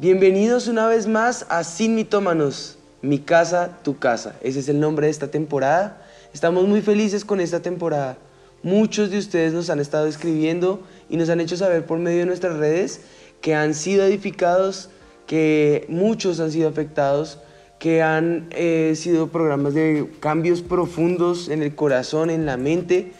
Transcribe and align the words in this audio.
Bienvenidos 0.00 0.66
una 0.66 0.86
vez 0.86 1.06
más 1.06 1.44
a 1.50 1.62
Sin 1.62 1.94
Mitómanos, 1.94 2.78
mi 3.02 3.18
casa, 3.18 3.80
tu 3.82 3.98
casa. 3.98 4.34
Ese 4.40 4.60
es 4.60 4.70
el 4.70 4.80
nombre 4.80 5.08
de 5.08 5.10
esta 5.10 5.30
temporada. 5.30 6.00
Estamos 6.32 6.66
muy 6.66 6.80
felices 6.80 7.22
con 7.22 7.38
esta 7.38 7.60
temporada. 7.60 8.16
Muchos 8.62 9.10
de 9.10 9.18
ustedes 9.18 9.52
nos 9.52 9.68
han 9.68 9.78
estado 9.78 10.06
escribiendo 10.06 10.80
y 11.10 11.18
nos 11.18 11.28
han 11.28 11.38
hecho 11.38 11.54
saber 11.58 11.84
por 11.84 11.98
medio 11.98 12.20
de 12.20 12.24
nuestras 12.24 12.56
redes 12.56 13.02
que 13.42 13.54
han 13.54 13.74
sido 13.74 14.02
edificados, 14.06 14.88
que 15.26 15.84
muchos 15.90 16.40
han 16.40 16.50
sido 16.50 16.70
afectados, 16.70 17.38
que 17.78 18.00
han 18.00 18.48
eh, 18.52 18.94
sido 18.96 19.28
programas 19.28 19.74
de 19.74 20.10
cambios 20.18 20.62
profundos 20.62 21.50
en 21.50 21.62
el 21.62 21.74
corazón, 21.74 22.30
en 22.30 22.46
la 22.46 22.56
mente. 22.56 23.12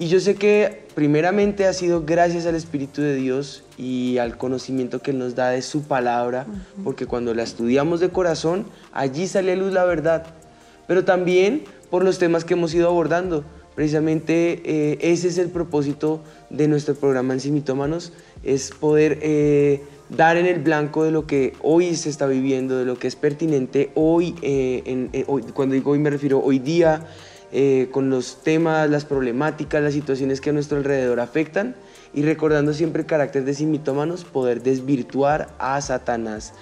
Y 0.00 0.06
yo 0.08 0.20
sé 0.20 0.36
que 0.36 0.82
primeramente 0.94 1.66
ha 1.66 1.72
sido 1.72 2.04
gracias 2.04 2.46
al 2.46 2.54
Espíritu 2.54 3.02
de 3.02 3.14
Dios 3.16 3.64
y 3.76 4.18
al 4.18 4.36
conocimiento 4.38 5.00
que 5.02 5.10
Él 5.10 5.18
nos 5.18 5.34
da 5.34 5.50
de 5.50 5.60
su 5.62 5.82
palabra, 5.82 6.46
porque 6.84 7.06
cuando 7.06 7.34
la 7.34 7.42
estudiamos 7.42 7.98
de 7.98 8.10
corazón, 8.10 8.66
allí 8.92 9.26
sale 9.26 9.52
a 9.52 9.56
luz 9.56 9.72
la 9.72 9.84
verdad. 9.84 10.26
Pero 10.86 11.04
también 11.04 11.64
por 11.90 12.04
los 12.04 12.18
temas 12.18 12.44
que 12.44 12.54
hemos 12.54 12.72
ido 12.74 12.88
abordando. 12.88 13.44
Precisamente 13.74 14.60
eh, 14.64 14.98
ese 15.00 15.28
es 15.28 15.38
el 15.38 15.48
propósito 15.50 16.20
de 16.50 16.66
nuestro 16.68 16.94
programa 16.96 17.34
en 17.34 17.40
Simitómanos, 17.40 18.12
es 18.42 18.70
poder 18.70 19.18
eh, 19.22 19.82
dar 20.10 20.36
en 20.36 20.46
el 20.46 20.60
blanco 20.60 21.04
de 21.04 21.12
lo 21.12 21.26
que 21.26 21.52
hoy 21.62 21.94
se 21.94 22.08
está 22.08 22.26
viviendo, 22.26 22.76
de 22.76 22.84
lo 22.84 22.98
que 22.98 23.06
es 23.06 23.14
pertinente 23.16 23.90
hoy, 23.94 24.34
eh, 24.42 24.82
en- 24.84 25.10
hoy- 25.28 25.42
cuando 25.54 25.74
digo 25.76 25.92
hoy 25.92 25.98
me 26.00 26.10
refiero 26.10 26.40
hoy 26.42 26.58
día, 26.58 27.06
eh, 27.50 27.88
con 27.92 28.10
los 28.10 28.42
temas, 28.42 28.90
las 28.90 29.04
problemáticas, 29.04 29.82
las 29.82 29.94
situaciones 29.94 30.40
que 30.40 30.50
a 30.50 30.52
nuestro 30.52 30.78
alrededor 30.78 31.20
afectan 31.20 31.74
y 32.12 32.22
recordando 32.22 32.74
siempre 32.74 33.02
el 33.02 33.06
carácter 33.06 33.44
de 33.44 33.54
sin 33.54 33.70
mitómanos, 33.70 34.24
poder 34.24 34.62
desvirtuar 34.62 35.48
a 35.58 35.80
Satanás, 35.80 36.52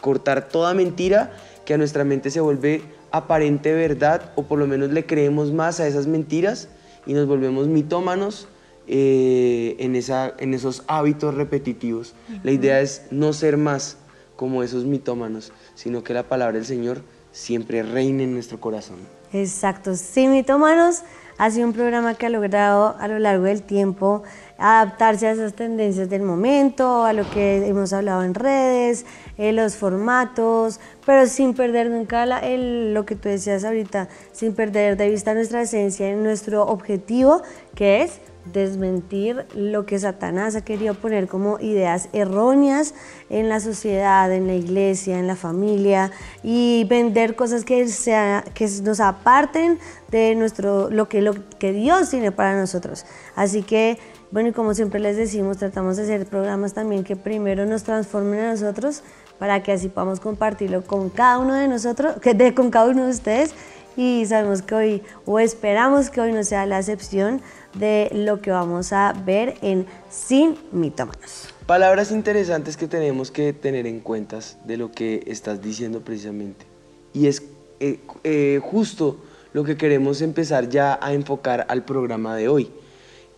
cortar 0.00 0.48
toda 0.48 0.74
mentira 0.74 1.32
que 1.64 1.74
a 1.74 1.78
nuestra 1.78 2.04
mente 2.04 2.30
se 2.30 2.40
vuelve 2.40 2.82
aparente 3.10 3.72
verdad 3.74 4.32
o 4.36 4.44
por 4.44 4.58
lo 4.58 4.66
menos 4.66 4.90
le 4.90 5.06
creemos 5.06 5.52
más 5.52 5.80
a 5.80 5.86
esas 5.86 6.06
mentiras 6.06 6.68
y 7.04 7.14
nos 7.14 7.26
volvemos 7.26 7.66
mitómanos 7.66 8.48
eh, 8.86 9.76
en, 9.80 9.96
esa, 9.96 10.34
en 10.38 10.54
esos 10.54 10.84
hábitos 10.86 11.34
repetitivos. 11.34 12.14
La 12.42 12.52
idea 12.52 12.80
es 12.80 13.06
no 13.10 13.32
ser 13.32 13.56
más 13.56 13.96
como 14.36 14.62
esos 14.62 14.84
mitómanos, 14.84 15.52
sino 15.74 16.04
que 16.04 16.14
la 16.14 16.22
palabra 16.22 16.54
del 16.54 16.64
Señor 16.64 17.02
siempre 17.32 17.82
reine 17.82 18.24
en 18.24 18.34
nuestro 18.34 18.60
corazón. 18.60 19.17
Exacto. 19.32 19.94
Sin 19.94 20.32
mitómanos 20.32 21.02
ha 21.36 21.50
sido 21.50 21.66
un 21.68 21.72
programa 21.72 22.14
que 22.14 22.26
ha 22.26 22.30
logrado 22.30 22.96
a 22.98 23.06
lo 23.08 23.18
largo 23.18 23.44
del 23.44 23.62
tiempo 23.62 24.22
adaptarse 24.58 25.28
a 25.28 25.32
esas 25.32 25.54
tendencias 25.54 26.08
del 26.08 26.22
momento, 26.22 27.04
a 27.04 27.12
lo 27.12 27.28
que 27.30 27.64
hemos 27.68 27.92
hablado 27.92 28.24
en 28.24 28.34
redes, 28.34 29.06
eh, 29.36 29.52
los 29.52 29.76
formatos, 29.76 30.80
pero 31.06 31.26
sin 31.28 31.54
perder 31.54 31.90
nunca 31.90 32.26
la- 32.26 32.40
el- 32.40 32.92
lo 32.92 33.06
que 33.06 33.14
tú 33.14 33.28
decías 33.28 33.64
ahorita, 33.64 34.08
sin 34.32 34.52
perder 34.54 34.96
de 34.96 35.08
vista 35.10 35.32
nuestra 35.34 35.62
esencia 35.62 36.12
nuestro 36.16 36.64
objetivo, 36.66 37.42
que 37.76 38.02
es 38.02 38.18
desmentir 38.52 39.46
lo 39.54 39.86
que 39.86 39.98
Satanás 39.98 40.56
ha 40.56 40.64
querido 40.64 40.94
poner 40.94 41.28
como 41.28 41.58
ideas 41.60 42.08
erróneas 42.12 42.94
en 43.30 43.48
la 43.48 43.60
sociedad, 43.60 44.32
en 44.32 44.46
la 44.46 44.54
iglesia, 44.54 45.18
en 45.18 45.26
la 45.26 45.36
familia 45.36 46.10
y 46.42 46.86
vender 46.88 47.36
cosas 47.36 47.64
que, 47.64 47.88
sea, 47.88 48.44
que 48.54 48.68
nos 48.82 49.00
aparten 49.00 49.78
de 50.10 50.34
nuestro, 50.34 50.90
lo, 50.90 51.08
que, 51.08 51.22
lo 51.22 51.34
que 51.58 51.72
Dios 51.72 52.10
tiene 52.10 52.32
para 52.32 52.58
nosotros. 52.58 53.04
Así 53.36 53.62
que, 53.62 53.98
bueno, 54.30 54.50
y 54.50 54.52
como 54.52 54.74
siempre 54.74 55.00
les 55.00 55.16
decimos, 55.16 55.58
tratamos 55.58 55.96
de 55.96 56.04
hacer 56.04 56.26
programas 56.26 56.74
también 56.74 57.04
que 57.04 57.16
primero 57.16 57.66
nos 57.66 57.82
transformen 57.82 58.40
a 58.40 58.50
nosotros 58.52 59.02
para 59.38 59.62
que 59.62 59.72
así 59.72 59.88
podamos 59.88 60.20
compartirlo 60.20 60.82
con 60.82 61.10
cada 61.10 61.38
uno 61.38 61.54
de 61.54 61.68
nosotros, 61.68 62.16
que 62.20 62.34
de, 62.34 62.54
con 62.54 62.70
cada 62.70 62.86
uno 62.86 63.04
de 63.04 63.10
ustedes 63.10 63.54
y 63.96 64.24
sabemos 64.26 64.62
que 64.62 64.74
hoy, 64.74 65.02
o 65.26 65.38
esperamos 65.38 66.10
que 66.10 66.20
hoy 66.20 66.32
no 66.32 66.44
sea 66.44 66.66
la 66.66 66.78
excepción 66.78 67.40
de 67.74 68.10
lo 68.12 68.40
que 68.40 68.50
vamos 68.50 68.92
a 68.92 69.12
ver 69.24 69.56
en 69.62 69.86
Sin 70.10 70.56
Mitómanos. 70.72 71.54
Palabras 71.66 72.12
interesantes 72.12 72.76
que 72.76 72.86
tenemos 72.86 73.30
que 73.30 73.52
tener 73.52 73.86
en 73.86 74.00
cuenta 74.00 74.38
de 74.64 74.76
lo 74.76 74.90
que 74.90 75.22
estás 75.26 75.60
diciendo 75.60 76.00
precisamente. 76.00 76.64
Y 77.12 77.26
es 77.26 77.42
eh, 77.80 78.00
eh, 78.24 78.60
justo 78.62 79.18
lo 79.52 79.64
que 79.64 79.76
queremos 79.76 80.22
empezar 80.22 80.68
ya 80.68 80.98
a 81.00 81.12
enfocar 81.12 81.66
al 81.68 81.84
programa 81.84 82.36
de 82.36 82.48
hoy. 82.48 82.70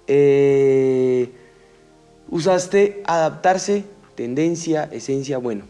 Eh, 0.06 1.31
usaste 2.28 3.03
adaptarse, 3.06 3.84
tendencia, 4.15 4.88
esencia, 4.93 5.38
bueno. 5.38 5.65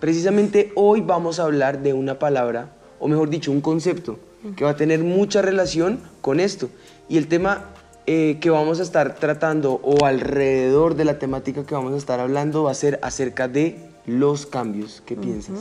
Precisamente 0.00 0.72
hoy 0.74 1.00
vamos 1.00 1.38
a 1.38 1.44
hablar 1.44 1.82
de 1.82 1.92
una 1.92 2.18
palabra, 2.18 2.74
o 3.04 3.08
mejor 3.08 3.28
dicho, 3.28 3.52
un 3.52 3.60
concepto 3.60 4.18
que 4.56 4.64
va 4.64 4.70
a 4.70 4.76
tener 4.76 5.00
mucha 5.04 5.42
relación 5.42 6.00
con 6.22 6.40
esto. 6.40 6.70
Y 7.06 7.18
el 7.18 7.28
tema 7.28 7.66
eh, 8.06 8.38
que 8.40 8.48
vamos 8.48 8.80
a 8.80 8.82
estar 8.82 9.16
tratando 9.16 9.74
o 9.82 10.06
alrededor 10.06 10.94
de 10.94 11.04
la 11.04 11.18
temática 11.18 11.64
que 11.66 11.74
vamos 11.74 11.92
a 11.92 11.98
estar 11.98 12.18
hablando 12.18 12.62
va 12.62 12.70
a 12.70 12.74
ser 12.74 12.98
acerca 13.02 13.46
de 13.46 13.76
los 14.06 14.46
cambios. 14.46 15.02
¿Qué 15.04 15.16
piensas? 15.16 15.58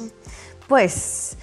Pues 0.70 1.36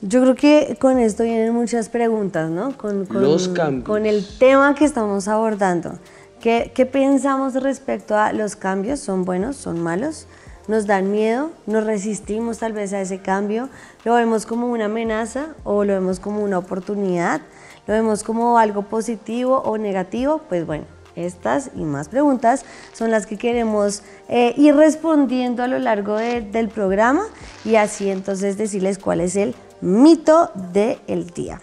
yo 0.00 0.22
creo 0.22 0.34
que 0.34 0.78
con 0.80 0.98
esto 0.98 1.24
vienen 1.24 1.52
muchas 1.52 1.90
preguntas, 1.90 2.48
¿no? 2.50 2.74
Con, 2.78 3.04
con- 3.04 3.20
Los 3.22 3.48
cambios. 3.48 3.84
Con 3.86 4.06
el 4.06 4.26
tema 4.38 4.74
que 4.74 4.86
estamos 4.86 5.28
abordando. 5.28 5.98
¿Qué, 6.40 6.72
¿Qué 6.74 6.86
pensamos 6.86 7.52
respecto 7.54 8.16
a 8.16 8.32
los 8.32 8.56
cambios? 8.56 9.00
¿Son 9.00 9.26
buenos? 9.26 9.56
¿Son 9.56 9.78
malos? 9.82 10.26
¿Nos 10.68 10.86
dan 10.86 11.10
miedo? 11.10 11.50
¿Nos 11.66 11.84
resistimos 11.84 12.58
tal 12.58 12.74
vez 12.74 12.92
a 12.92 13.00
ese 13.00 13.20
cambio? 13.20 13.70
¿Lo 14.08 14.14
vemos 14.14 14.46
como 14.46 14.68
una 14.68 14.86
amenaza 14.86 15.48
o 15.64 15.84
lo 15.84 15.92
vemos 15.92 16.18
como 16.18 16.42
una 16.42 16.56
oportunidad? 16.56 17.42
¿Lo 17.86 17.92
vemos 17.92 18.22
como 18.22 18.56
algo 18.58 18.80
positivo 18.80 19.58
o 19.58 19.76
negativo? 19.76 20.40
Pues 20.48 20.64
bueno, 20.64 20.86
estas 21.14 21.72
y 21.76 21.84
más 21.84 22.08
preguntas 22.08 22.64
son 22.94 23.10
las 23.10 23.26
que 23.26 23.36
queremos 23.36 24.02
eh, 24.30 24.54
ir 24.56 24.74
respondiendo 24.74 25.62
a 25.62 25.66
lo 25.66 25.78
largo 25.78 26.16
de- 26.16 26.40
del 26.40 26.70
programa 26.70 27.24
y 27.66 27.74
así 27.74 28.08
entonces 28.08 28.56
decirles 28.56 28.98
cuál 28.98 29.20
es 29.20 29.36
el 29.36 29.54
mito 29.82 30.52
del 30.72 31.26
día. 31.34 31.60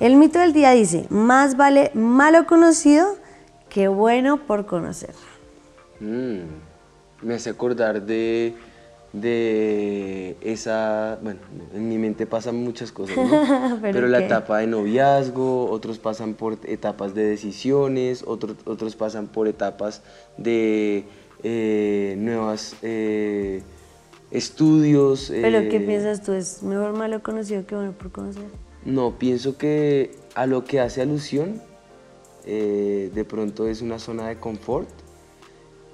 El 0.00 0.16
mito 0.16 0.40
del 0.40 0.52
día 0.52 0.72
dice, 0.72 1.06
más 1.08 1.56
vale 1.56 1.92
malo 1.94 2.46
conocido 2.48 3.14
que 3.68 3.86
bueno 3.86 4.38
por 4.38 4.66
conocer. 4.66 5.14
Mm, 6.00 6.40
me 7.22 7.34
hace 7.34 7.50
acordar 7.50 8.02
de, 8.02 8.56
de 9.20 10.36
esa, 10.42 11.18
bueno, 11.22 11.40
en 11.74 11.88
mi 11.88 11.96
mente 11.96 12.26
pasan 12.26 12.56
muchas 12.56 12.92
cosas, 12.92 13.16
¿no? 13.16 13.78
¿Pero 13.80 13.92
Pero, 13.92 14.08
la 14.08 14.18
etapa 14.18 14.58
de 14.58 14.66
noviazgo, 14.66 15.70
otros 15.70 15.98
pasan 15.98 16.34
por 16.34 16.58
etapas 16.64 17.14
de 17.14 17.24
decisiones, 17.24 18.22
otros, 18.26 18.56
otros 18.66 18.94
pasan 18.94 19.28
por 19.28 19.48
etapas 19.48 20.02
de 20.36 21.04
eh, 21.42 22.14
nuevas 22.18 22.76
eh, 22.82 23.62
estudios. 24.30 25.28
Pero 25.30 25.58
eh, 25.58 25.68
¿qué 25.68 25.80
piensas 25.80 26.22
tú? 26.22 26.32
¿Es 26.32 26.62
mejor 26.62 26.92
malo 26.92 27.22
conocido 27.22 27.66
que 27.66 27.74
bueno 27.74 27.92
por 27.92 28.12
conocer? 28.12 28.44
No, 28.84 29.18
pienso 29.18 29.56
que 29.56 30.14
a 30.34 30.46
lo 30.46 30.64
que 30.64 30.78
hace 30.80 31.00
alusión 31.00 31.62
eh, 32.44 33.10
de 33.14 33.24
pronto 33.24 33.66
es 33.66 33.80
una 33.80 33.98
zona 33.98 34.28
de 34.28 34.36
confort 34.36 34.88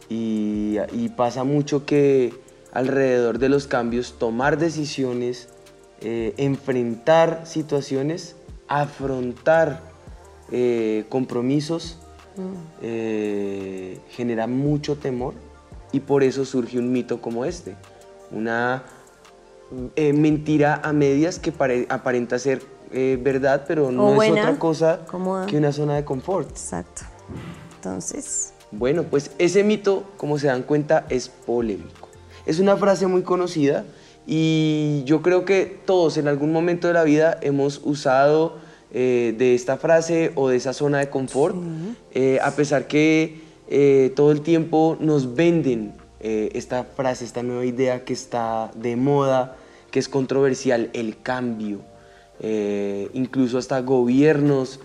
y, 0.09 0.77
y 0.93 1.09
pasa 1.11 1.45
mucho 1.45 1.87
que 1.87 2.35
alrededor 2.73 3.39
de 3.39 3.49
los 3.49 3.67
cambios 3.67 4.19
tomar 4.19 4.59
decisiones, 4.59 5.49
eh, 6.01 6.35
enfrentar 6.37 7.43
situaciones, 7.45 8.35
afrontar 8.69 9.81
eh, 10.51 11.05
compromisos 11.09 11.99
eh, 12.81 14.01
genera 14.11 14.47
mucho 14.47 14.97
temor 14.97 15.35
y 15.93 16.01
por 16.01 16.23
eso 16.23 16.45
surge 16.47 16.79
un 16.79 16.91
mito 16.91 17.21
como 17.21 17.45
este, 17.45 17.77
una 18.31 18.83
mentira 19.97 20.81
a 20.83 20.93
medias 20.93 21.39
que 21.39 21.53
pare- 21.53 21.87
aparenta 21.91 22.39
ser 22.39 22.63
verdad, 22.91 23.65
pero 23.67 23.91
no 23.91 24.15
buena, 24.15 24.35
es 24.35 24.47
otra 24.47 24.59
cosa 24.59 25.01
cómoda. 25.07 25.47
que 25.47 25.57
una 25.57 25.73
zona 25.73 25.95
de 25.97 26.05
confort. 26.05 26.51
Exacto. 26.51 27.03
Entonces, 27.77 28.53
Bueno, 28.71 29.03
pues 29.05 29.31
ese 29.39 29.65
mito, 29.65 30.05
como 30.19 30.39
se 30.39 30.47
dan 30.49 30.63
cuenta, 30.63 31.07
es 31.09 31.29
polémico. 31.29 32.09
Es 32.47 32.59
una 32.59 32.77
frase 32.77 33.07
muy 33.07 33.23
conocida 33.23 33.85
Y 34.27 35.03
yo 35.05 35.23
creo 35.23 35.45
que 35.45 35.81
todos 35.85 36.17
en 36.17 36.29
algún 36.29 36.53
momento 36.53 36.89
de 36.89 36.95
la 36.95 37.05
vida 37.05 37.39
hemos 37.43 37.81
usado 37.85 38.59
eh, 38.95 39.35
de 39.39 39.55
esta 39.55 39.79
frase 39.79 40.33
o 40.35 40.51
de 40.51 40.57
esa 40.57 40.75
zona 40.75 40.99
de 40.99 41.09
confort, 41.09 41.57
eh, 42.13 42.39
a 42.43 42.51
pesar 42.51 42.87
que 42.87 43.41
eh, 43.69 44.13
todo 44.15 44.33
el 44.33 44.43
tiempo 44.43 44.99
nos 45.01 45.35
venden 45.35 45.95
esta 46.21 46.85
frase, 46.85 47.25
esta 47.25 47.43
nueva 47.43 47.65
idea 47.65 48.05
que 48.05 48.13
está 48.13 48.71
de 48.77 48.95
moda, 48.95 49.57
que 49.91 49.99
es 49.99 50.09
controversial, 50.09 50.89
el 50.93 51.21
cambio. 51.21 51.81
incluso 53.13 53.59
hasta 53.59 53.81
gobiernos, 53.81 54.79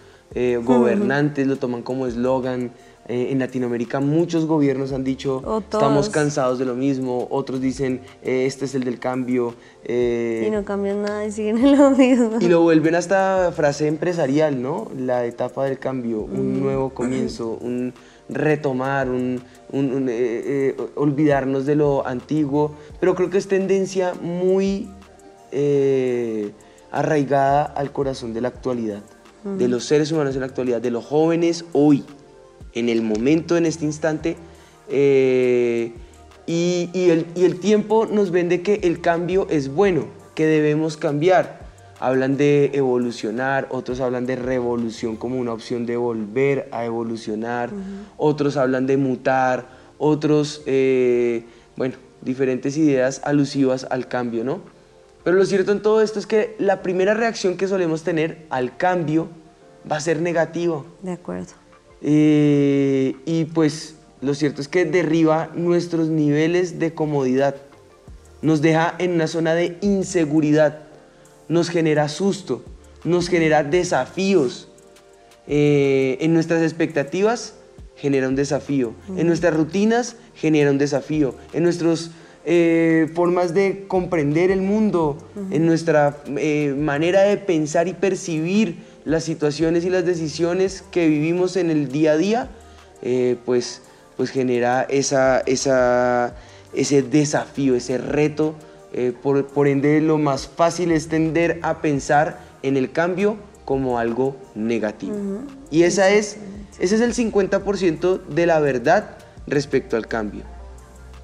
gobernantes 0.63 1.45
lo 1.45 1.57
toman 1.57 1.83
como 1.83 2.07
eslogan. 2.07 2.71
Eh, 3.09 3.31
en 3.31 3.39
Latinoamérica 3.39 4.01
muchos 4.01 4.45
gobiernos 4.45 4.91
han 4.91 5.05
dicho 5.05 5.41
estamos 5.59 6.09
cansados 6.09 6.59
de 6.59 6.65
lo 6.65 6.75
mismo, 6.75 7.25
otros 7.29 7.61
dicen 7.61 8.01
eh, 8.21 8.45
este 8.45 8.65
es 8.65 8.75
el 8.75 8.83
del 8.83 8.99
cambio. 8.99 9.55
Eh, 9.85 10.45
y 10.45 10.51
no 10.51 10.65
cambian 10.65 11.03
nada 11.03 11.25
y 11.25 11.31
siguen 11.31 11.57
en 11.57 11.77
lo 11.77 11.91
mismo. 11.91 12.31
Y 12.41 12.49
lo 12.49 12.63
vuelven 12.63 12.95
hasta 12.95 13.53
frase 13.53 13.87
empresarial, 13.87 14.61
¿no? 14.61 14.91
La 14.97 15.25
etapa 15.25 15.63
del 15.63 15.79
cambio, 15.79 16.19
un 16.19 16.57
mm. 16.57 16.61
nuevo 16.61 16.89
comienzo, 16.89 17.57
un 17.61 17.93
retomar, 18.27 19.07
un, 19.07 19.41
olvidarnos 20.95 21.65
de 21.65 21.75
lo 21.77 22.05
antiguo, 22.05 22.75
pero 22.99 23.15
creo 23.15 23.29
que 23.29 23.37
es 23.37 23.47
tendencia 23.47 24.15
muy 24.21 24.89
arraigada 26.91 27.63
al 27.63 27.93
corazón 27.93 28.33
de 28.33 28.41
la 28.41 28.49
actualidad, 28.49 29.01
de 29.45 29.69
los 29.69 29.85
seres 29.85 30.11
humanos 30.11 30.35
en 30.35 30.41
la 30.41 30.47
actualidad, 30.47 30.81
de 30.81 30.91
los 30.91 31.05
jóvenes 31.05 31.63
hoy 31.71 32.03
en 32.79 32.89
el 32.89 33.01
momento, 33.01 33.57
en 33.57 33.65
este 33.65 33.85
instante. 33.85 34.37
Eh, 34.89 35.93
y, 36.45 36.89
el, 37.35 37.59
tiempo 37.59 38.05
nos 38.05 38.31
vende 38.31 38.61
que 38.61 38.75
el 38.83 39.01
cambio 39.01 39.47
es 39.49 39.73
bueno, 39.73 40.05
que 40.35 40.45
debemos 40.45 40.95
cambiar. 40.95 41.67
Hablan 41.99 42.37
de 42.37 42.71
evolucionar, 42.73 43.67
otros 43.69 43.99
hablan 43.99 44.25
de 44.25 44.35
revolución 44.35 45.15
como 45.15 45.39
una 45.39 45.51
opción 45.51 45.85
de 45.85 45.97
volver 45.97 46.69
a 46.71 46.85
evolucionar, 46.85 47.71
otros 48.17 48.55
hablan 48.55 48.85
de 48.85 48.97
mutar, 48.97 49.67
otros, 49.97 50.61
eh, 50.67 51.43
bueno, 51.75 51.95
diferentes 52.21 52.77
ideas 52.77 53.21
alusivas 53.23 53.87
al 53.89 54.07
cambio, 54.07 54.43
¿no? 54.43 54.61
Pero 55.23 55.37
lo 55.37 55.45
cierto 55.45 55.71
en 55.71 55.81
todo 55.81 56.01
esto 56.01 56.19
es 56.19 56.27
que 56.27 56.55
la 56.59 56.81
primera 56.83 57.15
reacción 57.15 57.57
que 57.57 57.67
solemos 57.67 58.03
tener 58.03 58.45
al 58.49 58.77
cambio 58.77 59.27
va 59.91 59.97
a 59.97 59.99
ser 59.99 60.21
negativa. 60.21 60.83
De 61.01 61.13
acuerdo. 61.13 61.53
Eh, 62.01 63.15
y 63.25 63.45
pues 63.45 63.95
lo 64.21 64.33
cierto 64.33 64.61
es 64.61 64.67
que 64.67 64.85
derriba 64.85 65.51
nuestros 65.55 66.09
niveles 66.09 66.79
de 66.79 66.93
comodidad, 66.93 67.55
nos 68.41 68.61
deja 68.61 68.95
en 68.99 69.11
una 69.11 69.27
zona 69.27 69.55
de 69.55 69.77
inseguridad, 69.81 70.81
nos 71.49 71.69
genera 71.69 72.07
susto, 72.09 72.63
nos 73.03 73.29
genera 73.29 73.63
desafíos. 73.63 74.67
Eh, 75.47 76.17
en 76.19 76.33
nuestras 76.33 76.61
expectativas 76.61 77.55
genera 77.95 78.27
un 78.27 78.35
desafío, 78.35 78.93
en 79.15 79.27
nuestras 79.27 79.55
rutinas 79.55 80.17
genera 80.35 80.71
un 80.71 80.77
desafío, 80.77 81.35
en 81.53 81.63
nuestras 81.63 82.11
eh, 82.45 83.09
formas 83.13 83.53
de 83.53 83.85
comprender 83.87 84.51
el 84.51 84.61
mundo, 84.61 85.17
en 85.51 85.65
nuestra 85.65 86.17
manera 86.77 87.23
de 87.23 87.37
pensar 87.37 87.87
y 87.87 87.93
percibir 87.93 88.77
las 89.07 89.23
situaciones 89.23 89.85
y 89.85 89.89
las 89.89 90.05
decisiones 90.05 90.83
que 90.91 91.07
vivimos 91.07 91.55
en 91.55 91.69
el 91.69 91.87
día 91.87 92.11
a 92.11 92.17
día, 92.17 92.49
eh, 93.01 93.37
pues, 93.45 93.81
pues 94.17 94.31
genera 94.31 94.83
esa, 94.83 95.39
esa, 95.45 96.35
ese 96.73 97.03
desafío, 97.03 97.75
ese 97.75 97.97
reto. 97.97 98.53
Eh, 98.93 99.13
por, 99.23 99.67
ende, 99.67 100.01
lo 100.01 100.17
más 100.17 100.47
fácil 100.47 100.91
es 100.91 101.07
tender 101.07 101.59
a 101.61 101.81
pensar 101.81 102.39
en 102.63 102.75
el 102.75 102.91
cambio 102.91 103.37
como 103.63 103.97
algo 103.97 104.35
negativo. 104.55 105.15
Y 105.71 105.83
esa 105.83 106.09
es, 106.09 106.35
ese 106.77 106.95
es 106.95 107.01
el 107.01 107.13
50% 107.13 108.25
de 108.25 108.45
la 108.45 108.59
verdad 108.59 109.17
respecto 109.47 109.95
al 109.95 110.07
cambio 110.07 110.43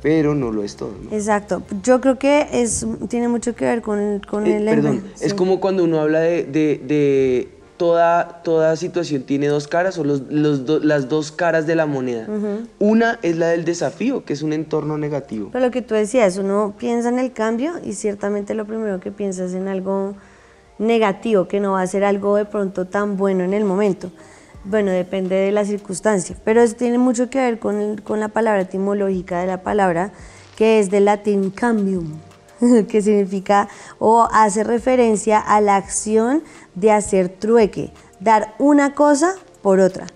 pero 0.01 0.35
no 0.35 0.51
lo 0.51 0.65
es 0.65 0.75
todo. 0.75 0.93
Exacto. 1.13 1.63
Yo 1.81 2.01
creo 2.01 2.19
que 2.19 2.49
es, 2.51 2.85
tiene 3.07 3.29
mucho 3.29 3.55
que 3.55 3.63
ver 3.63 3.81
con, 3.81 4.19
con 4.27 4.45
eh, 4.45 4.57
el... 4.57 4.65
Perdón, 4.65 5.01
es 5.21 5.33
como 5.33 5.61
cuando 5.61 5.85
uno 5.85 6.01
habla 6.01 6.19
de, 6.19 7.47
toda, 7.83 8.41
toda 8.43 8.77
situación 8.77 9.23
tiene 9.23 9.47
dos 9.47 9.67
caras 9.67 9.97
o 9.97 10.05
los, 10.05 10.21
las 10.31 11.09
dos 11.09 11.33
caras 11.33 11.67
de 11.67 11.75
la 11.75 11.85
moneda. 11.85 12.29
Una 12.79 13.19
es 13.21 13.35
la 13.35 13.47
del 13.49 13.65
desafío, 13.65 14.23
que 14.23 14.31
es 14.31 14.41
un 14.41 14.53
entorno 14.53 14.97
negativo. 14.97 15.49
Pero 15.51 15.65
lo 15.65 15.69
que 15.69 15.81
tú 15.81 15.93
decías, 15.93 16.37
uno 16.37 16.75
piensa 16.77 17.09
en 17.09 17.19
el 17.19 17.33
cambio 17.33 17.73
y 17.83 17.91
ciertamente 17.91 18.53
lo 18.53 18.63
primero 18.63 19.01
que 19.01 19.11
piensa 19.11 19.43
es 19.43 19.53
en 19.53 19.67
algo 19.67 20.15
negativo, 20.77 21.49
que 21.49 21.59
no 21.59 21.73
va 21.73 21.81
a 21.81 21.87
ser 21.87 22.05
algo 22.05 22.37
de 22.37 22.45
pronto 22.45 22.87
tan 22.87 23.17
bueno 23.17 23.43
en 23.43 23.53
el 23.53 23.65
momento. 23.65 24.11
Bueno, 24.63 24.91
depende 24.91 25.35
de 25.35 25.51
la 25.51 25.65
circunstancia, 25.65 26.37
pero 26.45 26.61
eso 26.61 26.75
tiene 26.75 26.97
mucho 26.97 27.29
que 27.29 27.39
ver 27.39 27.59
con, 27.59 27.97
con 27.97 28.21
la 28.21 28.29
palabra 28.29 28.61
etimológica 28.61 29.41
de 29.41 29.47
la 29.47 29.61
palabra, 29.61 30.13
que 30.55 30.79
es 30.79 30.89
del 30.89 31.03
latín 31.03 31.49
cambium, 31.49 32.13
que 32.87 33.01
significa 33.01 33.67
o 33.99 34.27
hace 34.31 34.63
referencia 34.63 35.39
a 35.39 35.61
la 35.61 35.75
acción 35.75 36.43
de 36.75 36.91
hacer 36.91 37.29
trueque, 37.29 37.91
dar 38.19 38.55
una 38.59 38.93
cosa 38.93 39.35
por 39.61 39.79
otra. 39.79 40.07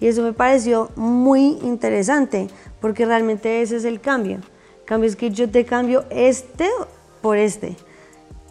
Y 0.00 0.08
eso 0.08 0.22
me 0.22 0.32
pareció 0.32 0.90
muy 0.96 1.58
interesante, 1.62 2.48
porque 2.80 3.06
realmente 3.06 3.62
ese 3.62 3.76
es 3.76 3.84
el 3.84 4.00
cambio. 4.00 4.36
El 4.80 4.84
cambio 4.84 5.08
es 5.08 5.16
que 5.16 5.30
yo 5.30 5.50
te 5.50 5.64
cambio 5.64 6.04
este 6.10 6.68
por 7.22 7.38
este. 7.38 7.76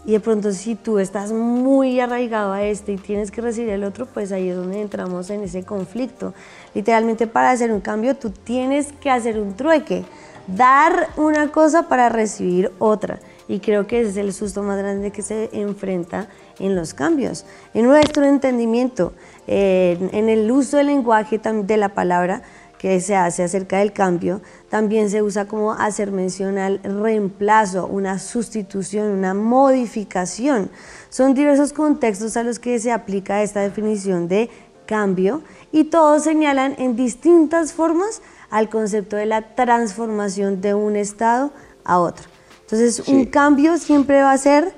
Y 0.06 0.14
de 0.14 0.20
pronto 0.20 0.52
si 0.52 0.76
tú 0.76 1.00
estás 1.00 1.32
muy 1.32 2.00
arraigado 2.00 2.52
a 2.52 2.64
este 2.64 2.94
y 2.94 2.98
tienes 2.98 3.32
que 3.32 3.42
recibir 3.42 3.70
el 3.70 3.84
otro, 3.86 4.06
pues 4.06 4.32
ahí 4.32 4.50
es 4.50 4.56
donde 4.56 4.82
entramos 4.82 5.30
en 5.30 5.44
ese 5.44 5.64
conflicto. 5.64 6.34
Literalmente 6.74 7.28
para 7.28 7.52
hacer 7.52 7.72
un 7.72 7.80
cambio 7.80 8.16
tú 8.16 8.30
tienes 8.32 8.92
que 8.94 9.10
hacer 9.10 9.40
un 9.40 9.56
trueque, 9.56 10.04
dar 10.48 11.10
una 11.16 11.52
cosa 11.52 11.88
para 11.88 12.10
recibir 12.10 12.72
otra. 12.80 13.20
Y 13.48 13.60
creo 13.60 13.88
que 13.88 14.02
es 14.02 14.16
el 14.18 14.34
susto 14.34 14.64
más 14.64 14.78
grande 14.78 15.12
que 15.12 15.22
se 15.22 15.50
enfrenta 15.54 16.28
en 16.60 16.76
los 16.76 16.94
cambios, 16.94 17.46
en 17.74 17.86
nuestro 17.86 18.24
entendimiento, 18.26 19.14
en 19.48 20.30
el 20.30 20.50
uso 20.52 20.78
del 20.78 20.88
lenguaje 20.88 21.40
de 21.40 21.78
la 21.78 21.90
palabra 21.90 22.42
que 22.84 23.00
se 23.00 23.16
hace 23.16 23.44
acerca 23.44 23.78
del 23.78 23.94
cambio, 23.94 24.42
también 24.70 25.10
se 25.10 25.22
usa 25.22 25.46
como 25.46 25.72
hacer 25.72 26.12
mención 26.12 26.58
al 26.58 26.82
reemplazo, 26.84 27.88
una 27.88 28.20
sustitución, 28.20 29.08
una 29.08 29.34
modificación. 29.34 30.70
Son 31.10 31.34
diversos 31.34 31.72
contextos 31.72 32.36
a 32.36 32.44
los 32.44 32.60
que 32.60 32.80
se 32.80 32.92
aplica 32.92 33.42
esta 33.42 33.62
definición 33.62 34.28
de 34.28 34.50
cambio 34.86 35.44
y 35.72 35.86
todos 35.86 36.26
señalan 36.26 36.76
en 36.78 36.98
distintas 36.98 37.72
formas 37.72 38.22
al 38.50 38.68
concepto 38.68 39.16
de 39.16 39.28
la 39.28 39.56
transformación 39.56 40.60
de 40.60 40.74
un 40.74 40.98
estado 40.98 41.54
a 41.86 42.00
otro. 42.00 42.33
Entonces, 42.74 43.08
un 43.08 43.26
cambio 43.26 43.78
siempre 43.78 44.24
va 44.24 44.32
a 44.32 44.38
ser 44.40 44.74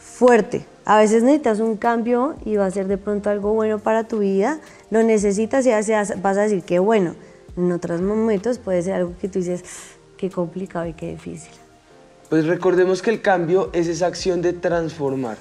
fuerte, 0.00 0.66
a 0.84 0.98
veces 0.98 1.22
necesitas 1.22 1.60
un 1.60 1.76
cambio 1.76 2.34
y 2.44 2.56
va 2.56 2.66
a 2.66 2.70
ser 2.72 2.88
de 2.88 2.98
pronto 2.98 3.30
algo 3.30 3.52
bueno 3.52 3.78
para 3.78 4.02
tu 4.02 4.18
vida, 4.18 4.58
lo 4.90 5.04
necesitas 5.04 5.64
y 5.64 5.70
vas 5.70 6.36
a 6.36 6.42
decir 6.42 6.64
que 6.64 6.80
bueno. 6.80 7.14
En 7.56 7.70
otros 7.70 8.00
momentos 8.00 8.58
puede 8.58 8.82
ser 8.82 8.94
algo 8.94 9.12
que 9.20 9.28
tú 9.28 9.38
dices, 9.38 9.62
qué 10.16 10.28
complicado 10.28 10.86
y 10.86 10.92
qué 10.94 11.10
difícil. 11.10 11.52
Pues 12.28 12.46
recordemos 12.46 13.00
que 13.00 13.10
el 13.10 13.22
cambio 13.22 13.70
es 13.74 13.86
esa 13.86 14.08
acción 14.08 14.42
de 14.42 14.52
transformar. 14.52 15.36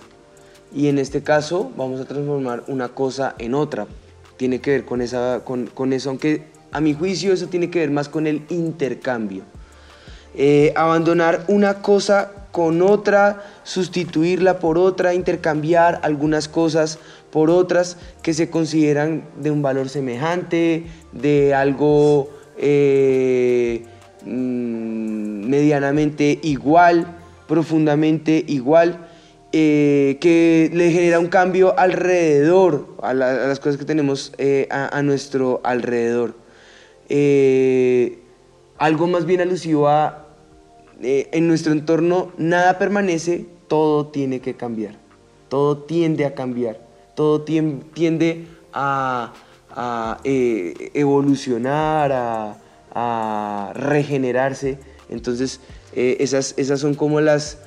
Y 0.72 0.90
en 0.90 1.00
este 1.00 1.24
caso 1.24 1.72
vamos 1.76 2.00
a 2.02 2.06
transformar 2.06 2.66
una 2.68 2.90
cosa 2.90 3.34
en 3.40 3.56
otra. 3.56 3.88
Tiene 4.38 4.62
que 4.62 4.70
ver 4.70 4.86
con, 4.86 5.02
esa, 5.02 5.42
con, 5.44 5.66
con 5.66 5.92
eso, 5.94 6.12
aunque 6.12 6.44
a 6.72 6.82
mi 6.82 6.94
juicio 6.94 7.34
eso 7.34 7.48
tiene 7.48 7.72
que 7.72 7.80
ver 7.80 7.90
más 7.90 8.10
con 8.10 8.28
el 8.28 8.46
intercambio. 8.50 9.42
Eh, 10.36 10.74
abandonar 10.76 11.44
una 11.48 11.82
cosa 11.82 12.32
con 12.52 12.82
otra, 12.82 13.44
sustituirla 13.64 14.60
por 14.60 14.78
otra, 14.78 15.14
intercambiar 15.14 16.00
algunas 16.04 16.48
cosas 16.48 17.00
por 17.32 17.50
otras 17.50 17.98
que 18.22 18.34
se 18.34 18.50
consideran 18.50 19.24
de 19.38 19.52
un 19.52 19.62
valor 19.62 19.90
semejante, 19.90 20.86
de 21.12 21.54
algo 21.54 22.30
eh, 22.58 23.86
mm, 24.24 25.48
medianamente 25.48 26.40
igual, 26.44 27.08
profundamente 27.48 28.44
igual, 28.48 29.08
eh, 29.52 30.18
que 30.22 30.70
le 30.74 30.92
genera 30.92 31.20
un 31.20 31.28
cambio 31.28 31.78
alrededor, 31.78 32.96
a, 33.02 33.16
las 33.16 33.60
cosas 33.60 33.78
que 33.78 33.86
tenemos 33.86 34.32
a, 34.70 35.02
nuestro 35.02 35.60
alrededor. 35.64 36.36
Algo 38.80 39.08
más 39.08 39.26
bien 39.26 39.42
alusivo 39.42 39.88
a 39.88 40.26
eh, 41.02 41.30
en 41.32 41.48
nuestro 41.48 41.72
entorno 41.72 42.32
nada 42.38 42.78
permanece, 42.78 43.46
todo 43.68 44.08
tiene 44.08 44.42
que 44.42 44.56
cambiar, 44.56 44.96
todo 45.48 45.78
tiende 45.78 46.26
a 46.26 46.34
cambiar, 46.34 46.80
todo 47.16 47.42
tiende 47.44 48.48
a, 48.74 49.34
eh, 50.24 50.92
evolucionar, 50.94 52.12
a, 52.12 53.72
regenerarse. 53.76 54.80
Entonces, 55.10 55.62
eh, 55.94 56.18
esas, 56.20 56.54
esas 56.58 56.82
son 56.82 56.96
como 56.96 57.22
las, 57.22 57.60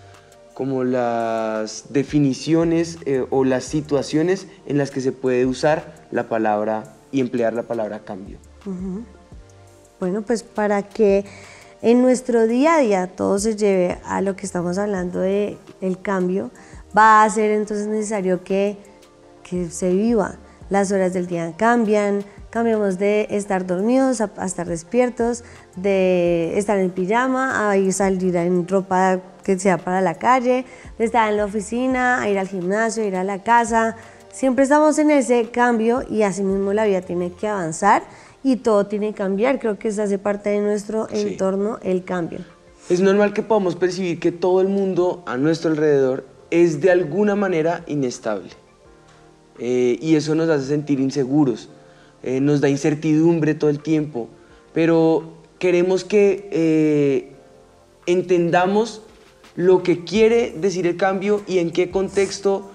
como 0.53 0.85
las 0.85 1.87
definiciones 1.91 2.99
o 3.31 3.45
las 3.45 3.65
situaciones 3.65 4.47
en 4.67 4.77
las 4.77 4.91
que 4.91 5.01
se 5.01 5.13
puede 5.13 5.47
usar 5.47 6.07
la 6.11 6.29
palabra 6.29 6.97
y 7.13 7.21
emplear 7.21 7.55
la 7.55 7.63
palabra 7.63 8.01
cambio. 8.01 8.39
Bueno, 10.03 10.23
pues 10.23 10.43
para 10.43 10.83
que 10.83 11.25
en 11.81 12.03
nuestro 12.03 12.49
día 12.49 12.75
a 12.75 12.79
día 12.79 13.07
todo 13.07 13.39
se 13.39 13.55
lleve 13.55 13.99
a 14.05 14.21
lo 14.21 14.35
que 14.35 14.47
estamos 14.47 14.77
hablando 14.77 15.21
de 15.21 15.57
el 15.81 16.03
cambio, 16.03 16.51
va 16.93 17.23
a 17.23 17.31
ser 17.31 17.53
entonces 17.53 17.87
necesario 17.87 18.43
que, 18.43 18.77
que 19.45 19.71
se 19.71 19.91
viva. 19.93 20.35
Las 20.71 20.91
horas 20.91 21.13
del 21.13 21.29
día 21.29 21.55
cambian, 21.57 22.25
cambiamos 22.51 22.99
de 22.99 23.29
estar 23.31 23.65
dormidos 23.65 24.21
a, 24.21 24.33
estar 24.45 24.67
despiertos, 24.67 25.45
de 25.77 26.59
estar 26.59 26.79
en 26.79 26.91
pijama 26.91 27.71
a 27.71 27.93
salir 27.93 28.35
en 28.35 28.67
ropa 28.67 29.21
que 29.45 29.57
sea 29.57 29.79
para 29.79 30.01
la 30.01 30.17
calle, 30.17 30.65
de 30.99 31.05
estar 31.05 31.31
en 31.31 31.37
la 31.37 31.45
oficina, 31.45 32.23
a 32.23 32.29
ir 32.29 32.41
al 32.41 32.49
gimnasio, 32.49 33.05
a 33.05 33.07
ir 33.07 33.15
a 33.15 33.23
la 33.23 33.45
casa. 33.45 33.95
Siempre 34.33 34.65
estamos 34.65 34.99
en 34.99 35.13
ese 35.13 35.51
cambio 35.51 36.03
y 36.11 36.25
así 36.25 36.43
mismo 36.43 36.73
la 36.73 36.87
vida 36.87 37.03
tiene 37.03 37.33
que 37.33 37.47
avanzar 37.47 38.03
y 38.43 38.57
todo 38.57 38.87
tiene 38.87 39.09
que 39.09 39.15
cambiar. 39.15 39.59
Creo 39.59 39.79
que 39.79 39.89
eso 39.89 40.03
hace 40.03 40.19
parte 40.19 40.51
de 40.51 40.61
nuestro 40.61 41.09
entorno, 41.11 41.79
el 41.83 42.05
cambio. 42.05 42.41
Es 42.89 43.01
normal 43.01 43.33
que 43.33 43.43
podamos 43.43 43.77
percibir 43.77 44.19
que 44.19 44.33
todo 44.33 44.61
el 44.61 44.69
mundo 44.69 45.23
a 45.27 45.37
nuestro 45.37 45.71
alrededor 45.71 46.25
es 46.51 46.81
de 46.81 46.91
alguna 46.91 47.35
manera 47.37 47.85
inestable. 47.87 48.51
Eh, 49.59 49.99
y 50.01 50.17
eso 50.17 50.35
nos 50.35 50.49
hace 50.49 50.67
sentir 50.67 50.99
inseguros, 50.99 51.69
eh, 52.23 52.41
nos 52.41 52.61
da 52.61 52.69
incertidumbre 52.69 53.55
todo 53.55 53.71
el 53.71 53.81
tiempo, 53.81 54.29
pero 54.73 55.35
queremos 55.59 56.05
que 56.05 56.49
eh, 56.51 57.33
entendamos 58.07 59.03
lo 59.55 59.83
que 59.83 60.05
quiere 60.05 60.53
decir 60.53 60.87
el 60.87 60.97
cambio 60.97 61.43
y 61.47 61.59
en 61.59 61.71
qué 61.71 61.91
contexto 61.91 62.71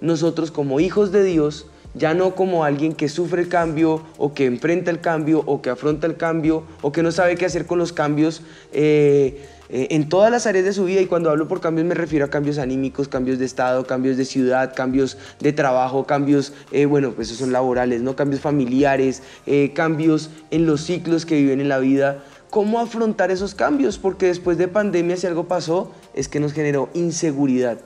nosotros 0.00 0.50
como 0.50 0.80
hijos 0.80 1.12
de 1.12 1.22
Dios 1.22 1.66
ya 1.98 2.14
no 2.14 2.34
como 2.34 2.64
alguien 2.64 2.94
que 2.94 3.08
sufre 3.08 3.42
el 3.42 3.48
cambio 3.48 4.02
o 4.16 4.32
que 4.32 4.46
enfrenta 4.46 4.90
el 4.90 5.00
cambio 5.00 5.42
o 5.44 5.60
que 5.60 5.70
afronta 5.70 6.06
el 6.06 6.16
cambio 6.16 6.62
o 6.80 6.92
que 6.92 7.02
no 7.02 7.12
sabe 7.12 7.36
qué 7.36 7.44
hacer 7.44 7.66
con 7.66 7.78
los 7.78 7.92
cambios 7.92 8.42
eh, 8.72 9.44
eh, 9.68 9.88
en 9.90 10.08
todas 10.08 10.30
las 10.30 10.46
áreas 10.46 10.64
de 10.64 10.72
su 10.72 10.84
vida 10.84 11.00
y 11.00 11.06
cuando 11.06 11.28
hablo 11.30 11.48
por 11.48 11.60
cambios 11.60 11.86
me 11.86 11.94
refiero 11.94 12.24
a 12.24 12.30
cambios 12.30 12.58
anímicos, 12.58 13.08
cambios 13.08 13.38
de 13.38 13.44
estado, 13.44 13.84
cambios 13.86 14.16
de 14.16 14.24
ciudad, 14.24 14.72
cambios 14.74 15.18
de 15.40 15.52
trabajo, 15.52 16.06
cambios, 16.06 16.52
eh, 16.72 16.86
bueno, 16.86 17.12
pues 17.12 17.28
esos 17.28 17.40
son 17.40 17.52
laborales, 17.52 18.00
¿no? 18.00 18.16
Cambios 18.16 18.40
familiares, 18.40 19.22
cambios 19.74 20.30
en 20.50 20.66
los 20.66 20.82
ciclos 20.82 21.26
que 21.26 21.34
viven 21.34 21.60
en 21.60 21.68
la 21.68 21.78
vida. 21.78 22.22
¿Cómo 22.50 22.80
afrontar 22.80 23.30
esos 23.30 23.54
cambios? 23.54 23.98
Porque 23.98 24.26
después 24.26 24.56
de 24.56 24.68
pandemia 24.68 25.18
si 25.18 25.26
algo 25.26 25.48
pasó 25.48 25.92
es 26.14 26.28
que 26.28 26.40
nos 26.40 26.54
generó 26.54 26.88
inseguridad, 26.94 27.78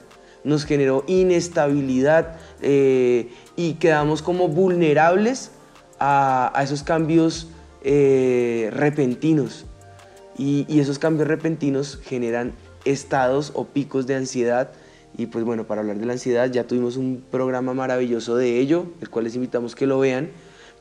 nos 0.44 0.64
generó 0.64 1.04
inestabilidad, 1.06 2.37
y 2.62 3.75
quedamos 3.75 4.22
como 4.22 4.49
vulnerables 4.49 5.50
a, 6.02 6.61
esos 6.62 6.82
cambios 6.82 7.49
eh, 7.82 8.70
repentinos. 8.72 9.66
Y, 10.37 10.80
esos 10.80 10.99
cambios 10.99 11.28
repentinos 11.28 11.99
generan 12.02 12.52
estados 12.84 13.52
o 13.54 13.66
picos 13.66 14.06
de 14.06 14.16
ansiedad. 14.16 14.72
Y 15.16 15.26
pues 15.26 15.44
bueno, 15.44 15.66
para 15.66 15.82
hablar 15.82 15.99
de 15.99 16.06
la 16.06 16.14
ansiedad 16.14 16.50
ya 16.50 16.64
tuvimos 16.64 16.96
un 16.96 17.22
programa 17.30 17.75
maravilloso 17.75 18.34
de 18.34 18.58
ello, 18.58 18.87
el 19.00 19.11
cual 19.11 19.26
les 19.26 19.34
invitamos 19.37 19.75
que 19.75 19.87
lo 19.87 19.99
vean. 19.99 20.30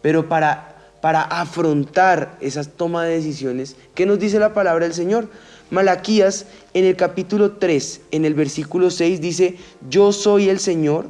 Pero 0.02 0.30
para, 0.30 0.78
para 1.02 1.22
afrontar 1.22 2.38
esa 2.40 2.64
toma 2.64 3.04
de 3.04 3.16
decisiones, 3.16 3.76
¿qué 3.94 4.06
nos 4.06 4.20
dice 4.20 4.40
la 4.40 4.54
palabra 4.54 4.86
del 4.86 4.96
Señor? 4.96 5.30
Malaquías 5.72 6.46
en 6.74 6.86
el 6.86 6.96
capítulo 6.96 7.54
3, 7.54 8.02
en 8.12 8.26
el 8.26 8.36
versículo 8.36 8.92
6 8.92 9.20
dice, 9.20 9.56
yo 9.90 10.12
soy 10.12 10.50
el 10.50 10.60
Señor 10.60 11.08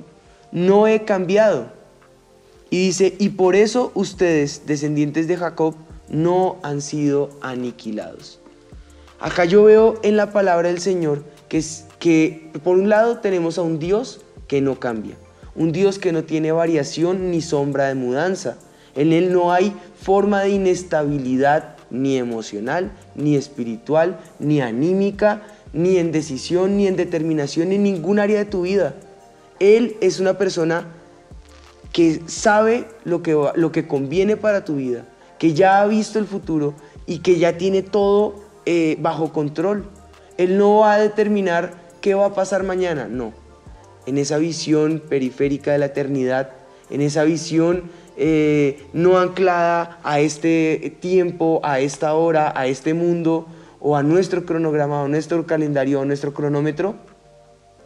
no 0.52 0.88
he 0.88 1.04
cambiado. 1.04 1.72
Y 2.70 2.86
dice, 2.86 3.16
y 3.20 3.30
por 3.30 3.56
eso 3.56 3.92
ustedes, 3.96 4.64
descendientes 4.66 5.28
de 5.28 5.38
Jacob, 5.38 5.76
no 6.08 6.58
han 6.64 6.82
sido 6.82 7.30
aniquilados. 7.42 8.40
Acá 9.20 9.46
yo 9.46 9.64
veo 9.64 10.00
en 10.04 10.18
la 10.18 10.32
palabra 10.32 10.70
del 10.70 10.80
Señor 10.80 11.24
que, 11.48 11.58
es, 11.58 11.86
que 12.00 12.50
por 12.64 12.78
un 12.78 12.90
lado 12.90 13.20
tenemos 13.20 13.58
a 13.58 13.62
un 13.62 13.78
Dios 13.78 14.22
que 14.48 14.62
no 14.62 14.80
cambia, 14.80 15.16
un 15.56 15.72
Dios 15.72 16.00
que 16.00 16.12
no 16.12 16.24
tiene 16.24 16.52
variación 16.52 17.30
ni 17.30 17.42
sombra 17.42 17.88
de 17.88 17.96
mudanza. 17.96 18.58
En 18.96 19.14
Él 19.14 19.32
no 19.32 19.54
hay 19.54 19.74
forma 20.02 20.42
de 20.42 20.50
inestabilidad 20.50 21.76
ni 21.92 22.18
emocional, 22.18 22.92
ni 23.16 23.36
espiritual, 23.36 24.20
ni 24.40 24.62
anímica, 24.62 25.44
ni 25.74 25.98
en 25.98 26.12
decisión, 26.12 26.78
ni 26.78 26.88
en 26.88 26.96
determinación, 26.96 27.72
en 27.72 27.84
ningún 27.84 28.20
área 28.20 28.40
de 28.40 28.46
tu 28.46 28.64
vida. 28.64 28.96
Él 29.60 29.98
es 30.02 30.20
una 30.20 30.38
persona 30.38 30.88
que 31.92 32.22
sabe 32.26 32.88
lo 33.04 33.22
que, 33.22 33.38
lo 33.56 33.72
que 33.72 33.88
conviene 33.88 34.38
para 34.38 34.66
tu 34.66 34.78
vida, 34.78 35.06
que 35.38 35.54
ya 35.54 35.82
ha 35.82 35.88
visto 35.88 36.20
el 36.20 36.26
futuro 36.26 36.74
y 37.06 37.20
que 37.20 37.38
ya 37.38 37.58
tiene 37.58 37.82
todo 37.82 38.36
eh, 38.66 38.98
bajo 39.00 39.34
control. 39.34 39.86
Él 40.38 40.58
no 40.58 40.80
va 40.80 40.94
a 40.94 41.00
determinar 41.00 41.74
qué 42.00 42.16
va 42.16 42.28
a 42.28 42.34
pasar 42.34 42.64
mañana, 42.64 43.08
no. 43.08 43.34
En 44.06 44.18
esa 44.18 44.38
visión 44.38 45.02
periférica 45.08 45.72
de 45.72 45.78
la 45.78 45.88
eternidad, 45.88 46.52
en 46.90 47.02
esa 47.02 47.24
visión 47.24 47.84
eh, 48.18 48.86
no 48.94 49.18
anclada 49.18 50.00
a 50.04 50.20
este 50.20 50.98
tiempo, 51.00 51.60
a 51.64 51.80
esta 51.80 52.14
hora, 52.14 52.54
a 52.56 52.68
este 52.68 52.94
mundo, 52.94 53.48
o 53.80 53.96
a 53.96 54.04
nuestro 54.04 54.46
cronograma, 54.46 55.04
a 55.04 55.08
nuestro 55.08 55.46
calendario, 55.46 56.02
a 56.02 56.06
nuestro 56.06 56.34
cronómetro, 56.34 56.96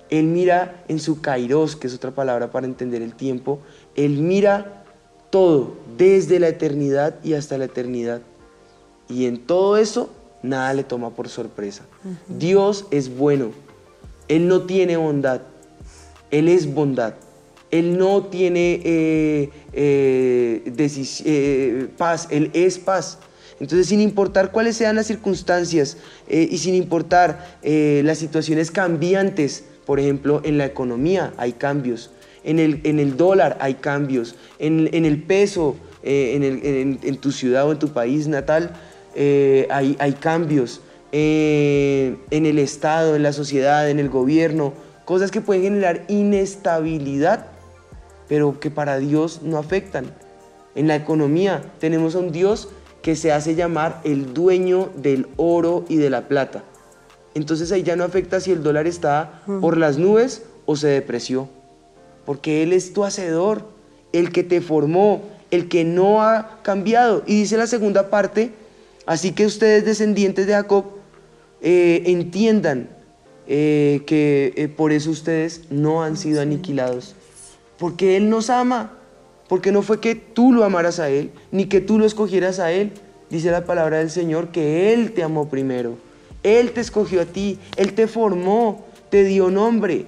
él 0.10 0.26
mira 0.26 0.84
en 0.88 1.00
su 1.00 1.22
kairos, 1.22 1.76
que 1.76 1.88
es 1.88 1.96
otra 1.96 2.12
palabra 2.12 2.52
para 2.52 2.68
entender 2.68 3.02
el 3.02 3.16
tiempo, 3.16 3.60
Él 3.96 4.20
mira 4.20 4.84
todo, 5.30 5.76
desde 5.98 6.40
la 6.40 6.48
eternidad 6.48 7.16
y 7.24 7.34
hasta 7.34 7.58
la 7.58 7.66
eternidad. 7.66 8.22
Y 9.10 9.26
en 9.26 9.40
todo 9.46 9.78
eso, 9.78 10.10
nada 10.44 10.74
le 10.74 10.84
toma 10.84 11.12
por 11.12 11.30
sorpresa. 11.30 11.84
Dios 12.28 12.86
es 12.92 13.16
bueno, 13.16 13.52
Él 14.28 14.48
no 14.48 14.64
tiene 14.64 14.98
bondad, 14.98 15.42
Él 16.32 16.50
es 16.50 16.72
bondad. 16.72 17.16
Él 17.80 17.98
no 17.98 18.24
tiene 18.24 18.82
eh, 18.84 19.50
eh, 19.74 20.90
eh, 21.26 21.88
paz, 21.98 22.28
Él 22.32 22.52
es 22.54 22.80
paz. 22.80 23.20
Entonces, 23.60 23.88
sin 23.88 24.02
importar 24.02 24.52
cuáles 24.52 24.78
sean 24.78 24.96
las 24.96 25.08
circunstancias 25.08 25.98
y 26.30 26.58
sin 26.58 26.76
importar 26.76 27.58
las 27.64 28.18
situaciones 28.18 28.70
cambiantes, 28.70 29.64
por 29.86 30.00
ejemplo, 30.00 30.42
en 30.44 30.58
la 30.58 30.66
economía 30.66 31.34
hay 31.38 31.54
cambios, 31.54 32.12
en 32.44 32.60
el, 32.60 32.82
en 32.84 33.00
el 33.00 33.16
dólar 33.16 33.58
hay 33.62 33.76
cambios, 33.76 34.36
en, 34.60 34.90
el 34.94 35.24
peso 35.24 35.78
eh, 36.04 37.00
en, 37.02 37.18
tu 37.18 37.32
ciudad 37.32 37.66
o 37.66 37.72
en 37.72 37.80
tu 37.80 37.94
país 37.94 38.28
natal 38.28 38.74
hay, 39.16 39.96
hay, 40.00 40.14
cambios, 40.20 40.82
en 41.14 42.18
el 42.30 42.60
Estado, 42.60 43.16
en 43.16 43.24
la 43.24 43.32
sociedad, 43.32 43.90
en 43.90 44.00
el 44.00 44.10
gobierno, 44.10 44.74
cosas 45.06 45.32
que 45.32 45.40
pueden 45.40 45.64
generar 45.64 46.04
inestabilidad, 46.10 47.55
pero 48.28 48.60
que 48.60 48.72
para 48.72 48.98
Dios 49.00 49.42
no 49.44 49.58
afectan. 49.58 50.06
En 50.76 50.88
la 50.88 50.96
economía 50.96 51.64
tenemos 51.80 52.16
a 52.16 52.20
un 52.20 52.32
Dios 52.32 52.70
que 53.02 53.16
se 53.16 53.32
hace 53.32 53.56
llamar 53.56 54.02
el 54.04 54.34
dueño 54.34 54.90
del 54.96 55.28
oro 55.38 55.86
y 55.88 55.98
de 55.98 56.10
la 56.10 56.28
plata 56.28 56.64
entonces 57.36 57.72
ahí 57.74 57.84
ya 57.84 57.96
no 57.98 58.06
afecta 58.06 58.40
si 58.40 58.52
el 58.52 58.64
dólar 58.64 58.88
está 58.88 59.42
por 59.62 59.78
las 59.78 59.98
nubes 59.98 60.44
o 60.66 60.78
se 60.78 60.88
depreció, 60.88 61.50
porque 62.26 62.64
Él 62.64 62.74
es 62.74 62.94
tu 62.94 63.04
hacedor, 63.04 63.68
el 64.14 64.32
que 64.32 64.44
te 64.44 64.62
formó, 64.62 65.22
el 65.52 65.68
que 65.68 65.84
no 65.84 66.24
ha 66.24 66.62
cambiado. 66.64 67.24
Y 67.28 67.42
dice 67.42 67.58
la 67.58 67.68
segunda 67.68 68.10
parte, 68.10 68.52
así 69.06 69.34
que 69.34 69.46
ustedes 69.46 69.84
descendientes 69.84 70.48
de 70.48 70.54
Jacob 70.54 70.86
eh, 71.62 72.04
entiendan 72.06 72.88
eh, 73.48 74.02
que 74.08 74.54
eh, 74.56 74.70
por 74.70 74.94
eso 74.94 75.12
ustedes 75.12 75.64
no 75.70 76.04
han 76.04 76.16
sido 76.16 76.42
aniquilados, 76.42 77.16
porque 77.78 78.18
Él 78.18 78.30
nos 78.30 78.50
ama, 78.50 78.92
porque 79.48 79.72
no 79.72 79.82
fue 79.82 80.00
que 80.00 80.16
tú 80.16 80.52
lo 80.52 80.64
amaras 80.64 81.00
a 81.00 81.10
Él, 81.10 81.32
ni 81.52 81.66
que 81.66 81.82
tú 81.82 82.00
lo 82.00 82.06
escogieras 82.06 82.60
a 82.60 82.72
Él. 82.72 82.92
Dice 83.30 83.52
la 83.52 83.66
palabra 83.66 83.98
del 83.98 84.10
Señor 84.10 84.50
que 84.50 84.94
Él 84.94 85.14
te 85.14 85.24
amó 85.24 85.50
primero. 85.50 85.98
Él 86.44 86.72
te 86.72 86.82
escogió 86.82 87.22
a 87.22 87.26
ti, 87.26 87.60
Él 87.76 87.94
te 87.94 88.08
formó, 88.08 88.86
te 89.10 89.24
dio 89.24 89.50
nombre, 89.50 90.06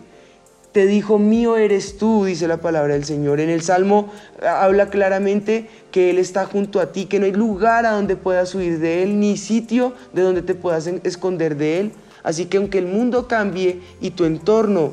te 0.72 0.86
dijo, 0.86 1.18
mío 1.18 1.58
eres 1.58 1.98
tú, 1.98 2.26
dice 2.26 2.48
la 2.48 2.58
palabra 2.58 2.94
del 2.94 3.06
Señor. 3.06 3.40
En 3.40 3.50
el 3.50 3.64
Salmo 3.64 4.12
ah, 4.44 4.64
habla 4.64 4.92
claramente 4.92 5.68
que 5.92 6.12
Él 6.12 6.20
está 6.20 6.46
junto 6.46 6.80
a 6.80 6.92
ti, 6.92 7.06
que 7.06 7.20
no 7.20 7.26
hay 7.26 7.32
lugar 7.32 7.88
a 7.88 7.92
donde 7.94 8.16
puedas 8.16 8.54
huir 8.54 8.78
de 8.78 9.02
Él, 9.02 9.20
ni 9.20 9.38
sitio 9.38 9.94
de 10.14 10.22
donde 10.22 10.44
te 10.44 10.54
puedas 10.54 10.86
esconder 10.86 11.58
de 11.58 11.80
Él. 11.80 11.92
Así 12.22 12.46
que 12.46 12.58
aunque 12.58 12.78
el 12.78 12.86
mundo 12.86 13.28
cambie 13.28 13.82
y 14.02 14.12
tu 14.12 14.26
entorno 14.26 14.92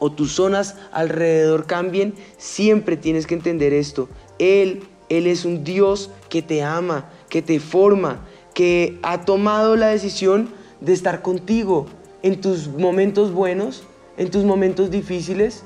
o 0.00 0.10
tus 0.10 0.32
zonas 0.32 0.74
alrededor 0.90 1.66
cambien, 1.66 2.14
siempre 2.38 2.96
tienes 2.96 3.28
que 3.28 3.34
entender 3.34 3.72
esto. 3.72 4.08
Él, 4.40 4.82
Él 5.08 5.28
es 5.28 5.44
un 5.44 5.62
Dios 5.62 6.10
que 6.28 6.42
te 6.42 6.64
ama, 6.64 7.08
que 7.28 7.42
te 7.42 7.60
forma, 7.60 8.26
que 8.54 8.98
ha 9.02 9.24
tomado 9.24 9.76
la 9.76 9.86
decisión 9.86 10.48
de 10.80 10.92
estar 10.92 11.22
contigo, 11.22 11.86
en 12.22 12.40
tus 12.40 12.68
momentos 12.68 13.32
buenos, 13.32 13.84
en 14.16 14.30
tus 14.30 14.44
momentos 14.44 14.90
difíciles. 14.90 15.62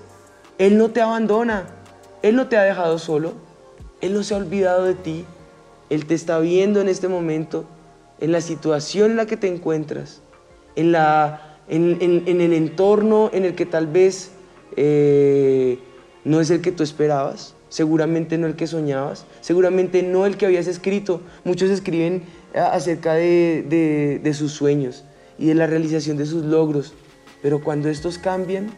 Él 0.59 0.79
no 0.79 0.91
te 0.91 1.01
abandona, 1.01 1.67
Él 2.23 2.37
no 2.37 2.49
te 2.49 2.57
ha 2.57 2.63
dejado 2.63 2.99
solo, 2.99 3.33
Él 4.01 4.15
no 4.15 4.23
se 4.23 4.35
ha 4.35 4.37
olvidado 4.37 4.85
de 4.85 4.95
ti, 4.95 5.25
Él 5.91 6.07
te 6.07 6.15
está 6.15 6.39
viendo 6.39 6.81
en 6.81 6.89
este 6.89 7.09
momento, 7.09 7.65
en 8.21 8.33
la 8.33 8.41
situación 8.41 9.13
en 9.13 9.17
la 9.17 9.27
que 9.27 9.37
te 9.37 9.49
encuentras, 9.49 10.23
en, 10.77 10.93
la, 10.93 11.54
en, 11.69 12.25
el 12.27 12.53
entorno 12.53 13.31
en 13.33 13.45
el 13.45 13.55
que 13.55 13.67
tal 13.67 13.87
vez 13.87 14.31
eh, 14.77 15.79
no 16.25 16.41
es 16.41 16.51
el 16.51 16.61
que 16.61 16.73
tú 16.73 16.83
esperabas, 16.83 17.55
seguramente 17.69 18.39
no 18.39 18.47
el 18.47 18.57
que 18.57 18.67
soñabas, 18.67 19.27
seguramente 19.41 20.03
no 20.03 20.27
el 20.27 20.37
que 20.37 20.47
habías 20.47 20.67
escrito. 20.67 21.21
Muchos 21.45 21.71
escriben 21.71 22.23
acerca 22.55 23.15
de, 23.15 24.21
de 24.23 24.35
sus 24.35 24.53
sueños 24.53 25.05
y 25.39 25.47
de 25.47 25.55
la 25.55 25.67
realización 25.67 26.17
de 26.17 26.27
sus 26.27 26.45
logros, 26.45 26.95
pero 27.43 27.63
cuando 27.63 27.89
estos 27.89 28.19
cambian, 28.19 28.69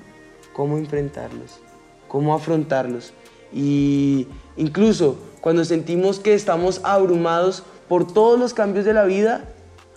¿cómo 0.52 0.78
enfrentarlos? 0.78 1.60
¿Cómo 2.08 2.34
afrontarlos? 2.34 3.12
Y 3.52 4.26
incluso 4.56 5.18
cuando 5.40 5.64
sentimos 5.64 6.18
que 6.18 6.34
estamos 6.34 6.80
abrumados 6.82 7.62
por 7.88 8.12
todos 8.12 8.38
los 8.38 8.54
cambios 8.54 8.84
de 8.84 8.94
la 8.94 9.04
vida, 9.04 9.44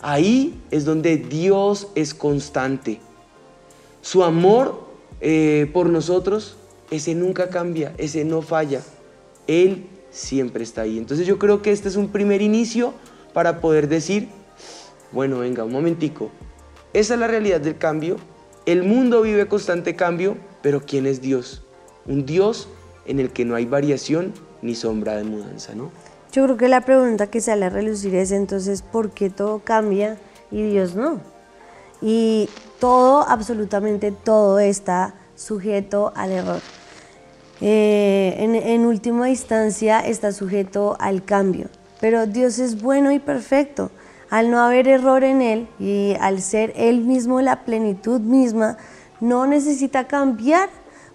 ahí 0.02 0.60
es 0.70 0.84
donde 0.84 1.16
Dios 1.16 1.88
es 1.94 2.14
constante. 2.14 3.00
Su 4.02 4.24
amor 4.24 4.84
eh, 5.20 5.70
por 5.72 5.88
nosotros, 5.88 6.56
ese 6.90 7.14
nunca 7.14 7.50
cambia, 7.50 7.94
ese 7.98 8.24
no 8.24 8.42
falla. 8.42 8.82
Él 9.46 9.86
siempre 10.10 10.64
está 10.64 10.82
ahí. 10.82 10.98
Entonces 10.98 11.26
yo 11.26 11.38
creo 11.38 11.62
que 11.62 11.72
este 11.72 11.88
es 11.88 11.96
un 11.96 12.08
primer 12.08 12.42
inicio 12.42 12.94
para 13.32 13.60
poder 13.60 13.88
decir, 13.88 14.28
bueno, 15.12 15.40
venga, 15.40 15.64
un 15.64 15.72
momentico. 15.72 16.30
Esa 16.92 17.14
es 17.14 17.20
la 17.20 17.26
realidad 17.26 17.60
del 17.60 17.78
cambio. 17.78 18.16
El 18.66 18.82
mundo 18.82 19.22
vive 19.22 19.46
constante 19.48 19.96
cambio, 19.96 20.36
pero 20.62 20.84
¿quién 20.84 21.06
es 21.06 21.20
Dios? 21.20 21.62
Un 22.06 22.26
Dios 22.26 22.68
en 23.06 23.20
el 23.20 23.30
que 23.30 23.44
no 23.44 23.54
hay 23.54 23.66
variación 23.66 24.32
ni 24.62 24.74
sombra 24.74 25.16
de 25.16 25.24
mudanza, 25.24 25.74
¿no? 25.74 25.90
Yo 26.32 26.44
creo 26.44 26.56
que 26.56 26.68
la 26.68 26.82
pregunta 26.82 27.26
que 27.26 27.40
sale 27.40 27.66
a 27.66 27.70
relucir 27.70 28.14
es 28.14 28.30
entonces, 28.30 28.82
¿por 28.82 29.10
qué 29.10 29.30
todo 29.30 29.60
cambia 29.64 30.16
y 30.52 30.62
Dios 30.62 30.94
no? 30.94 31.18
Y 32.00 32.48
todo, 32.78 33.28
absolutamente 33.28 34.12
todo 34.12 34.60
está 34.60 35.14
sujeto 35.34 36.12
al 36.14 36.30
error. 36.30 36.60
Eh, 37.60 38.36
en, 38.38 38.54
en 38.54 38.86
última 38.86 39.28
instancia 39.28 39.98
está 40.00 40.30
sujeto 40.30 40.96
al 41.00 41.24
cambio, 41.24 41.66
pero 42.00 42.26
Dios 42.26 42.60
es 42.60 42.80
bueno 42.80 43.10
y 43.10 43.18
perfecto. 43.18 43.90
Al 44.30 44.52
no 44.52 44.60
haber 44.60 44.86
error 44.86 45.24
en 45.24 45.42
Él 45.42 45.68
y 45.80 46.14
al 46.20 46.40
ser 46.40 46.72
Él 46.76 47.00
mismo 47.00 47.40
la 47.40 47.64
plenitud 47.64 48.20
misma, 48.20 48.78
no 49.20 49.48
necesita 49.48 50.06
cambiar, 50.06 50.68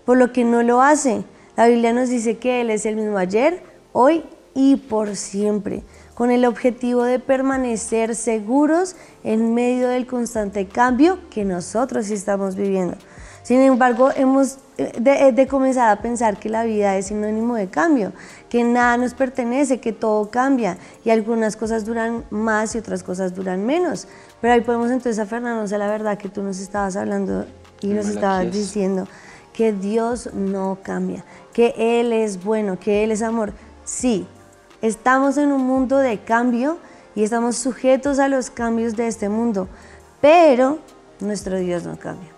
por 0.04 0.18
lo 0.18 0.34
que 0.34 0.44
no 0.44 0.62
lo 0.62 0.82
hace. 0.82 1.24
La 1.56 1.68
Biblia 1.68 1.94
nos 1.94 2.10
dice 2.10 2.38
que 2.38 2.60
Él 2.60 2.70
es 2.70 2.86
el 2.86 2.98
mismo 2.98 3.18
ayer, 3.18 3.64
hoy 3.94 4.26
y 4.56 4.78
por 4.78 5.16
siempre 5.16 5.84
con 6.16 6.32
el 6.32 6.46
objetivo 6.46 7.04
de 7.04 7.20
permanecer 7.20 8.16
seguros 8.16 8.96
en 9.24 9.54
medio 9.54 9.90
del 9.90 10.08
constante 10.08 10.66
cambio 10.66 11.20
que 11.30 11.46
nosotros 11.46 12.10
estamos 12.10 12.56
viviendo. 12.56 12.96
Sin 13.44 13.60
embargo, 13.62 14.10
hemos 14.16 14.58
eh, 14.78 14.94
de, 15.00 15.32
de, 15.32 15.48
comenzar 15.48 15.90
a 15.90 16.02
pensar 16.02 16.40
que 16.40 16.50
la 16.50 16.64
vida 16.64 16.98
es 16.98 17.08
sinónimo 17.08 17.56
de 17.56 17.68
cambio, 17.68 18.12
que 18.50 18.64
nada 18.64 18.98
nos 18.98 19.14
pertenece, 19.14 19.80
que 19.80 19.92
todo 19.92 20.32
cambia 20.32 20.78
y 21.04 21.12
algunas 21.12 21.56
cosas 21.56 21.86
duran 21.86 22.24
más 22.32 22.74
y 22.74 22.80
otras 22.80 23.04
cosas 23.04 23.36
duran 23.36 23.64
menos. 23.64 24.08
Pero 24.42 24.54
ahí 24.54 24.62
podemos 24.62 24.90
entonces 24.90 25.20
aferrarnos 25.20 25.72
a 25.74 25.78
la 25.78 25.88
verdad 25.88 26.18
que 26.18 26.30
tú 26.30 26.42
nos 26.42 26.60
estabas 26.60 26.96
hablando 26.96 27.46
y 27.82 27.88
nos 27.88 28.08
estabas 28.08 28.52
diciendo, 28.52 29.08
que 29.54 29.72
Dios 29.72 30.34
no 30.34 30.80
cambia, 30.82 31.24
que 31.54 31.74
Él 31.78 32.12
es 32.14 32.44
bueno, 32.44 32.80
que 32.80 33.04
Él 33.04 33.12
es 33.12 33.22
amor. 33.22 33.54
Sí, 33.86 34.28
Estamos 34.86 35.38
en 35.38 35.52
un 35.52 35.66
mundo 35.66 35.98
de 35.98 36.20
cambio 36.20 36.78
y 37.16 37.24
estamos 37.24 37.56
sujetos 37.56 38.20
a 38.20 38.28
los 38.28 38.52
cambios 38.52 38.96
de 38.96 39.08
este 39.08 39.30
mundo, 39.30 39.68
pero 40.22 40.78
nuestro 41.20 41.58
Dios 41.58 41.86
no 41.86 41.98
cambia. 41.98 42.30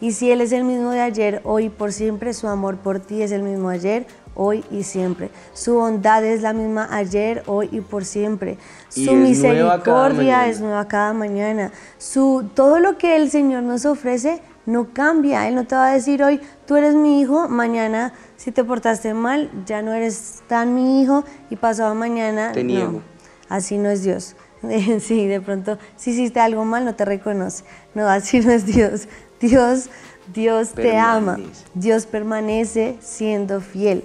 Y 0.00 0.12
si 0.12 0.30
Él 0.30 0.40
es 0.40 0.52
el 0.52 0.62
mismo 0.62 0.92
de 0.92 1.00
ayer, 1.00 1.40
hoy 1.42 1.64
y 1.64 1.68
por 1.68 1.92
siempre, 1.92 2.32
su 2.32 2.46
amor 2.46 2.76
por 2.76 3.00
ti 3.00 3.22
es 3.22 3.32
el 3.32 3.42
mismo 3.42 3.70
ayer, 3.70 4.06
hoy 4.36 4.64
y 4.70 4.84
siempre. 4.84 5.30
Su 5.52 5.74
bondad 5.74 6.24
es 6.24 6.42
la 6.42 6.52
misma 6.52 6.86
ayer, 6.92 7.42
hoy 7.46 7.70
y 7.72 7.80
por 7.80 8.04
siempre. 8.04 8.56
Su 8.88 9.12
misericordia 9.14 10.46
es 10.46 10.60
nueva 10.60 10.86
cada 10.86 11.12
mañana. 11.12 11.72
Su, 11.98 12.48
todo 12.54 12.78
lo 12.78 12.98
que 12.98 13.16
el 13.16 13.32
Señor 13.32 13.64
nos 13.64 13.84
ofrece 13.84 14.40
no 14.66 14.92
cambia. 14.92 15.48
Él 15.48 15.54
no 15.54 15.66
te 15.66 15.74
va 15.74 15.88
a 15.88 15.94
decir 15.94 16.22
hoy, 16.22 16.40
tú 16.66 16.76
eres 16.76 16.94
mi 16.94 17.20
hijo, 17.20 17.48
mañana 17.48 18.12
si 18.36 18.52
te 18.52 18.62
portaste 18.64 19.14
mal, 19.14 19.50
ya 19.64 19.82
no 19.82 19.92
eres 19.92 20.42
tan 20.46 20.74
mi 20.74 21.02
hijo 21.02 21.24
y 21.50 21.56
pasado 21.56 21.94
mañana... 21.94 22.52
Te 22.52 22.62
niego. 22.62 23.02
así 23.48 23.78
no 23.78 23.90
es 23.90 24.02
Dios. 24.02 24.36
Sí, 25.00 25.26
de 25.26 25.40
pronto, 25.40 25.78
si 25.96 26.10
hiciste 26.10 26.40
algo 26.40 26.64
mal, 26.64 26.84
no 26.84 26.94
te 26.94 27.04
reconoce. 27.04 27.64
No, 27.94 28.08
así 28.08 28.40
no 28.40 28.50
es 28.50 28.66
Dios. 28.66 29.08
Dios, 29.40 29.90
Dios 30.32 30.72
te 30.72 30.96
ama. 30.96 31.38
Dios 31.74 32.06
permanece 32.06 32.96
siendo 33.00 33.60
fiel. 33.60 34.04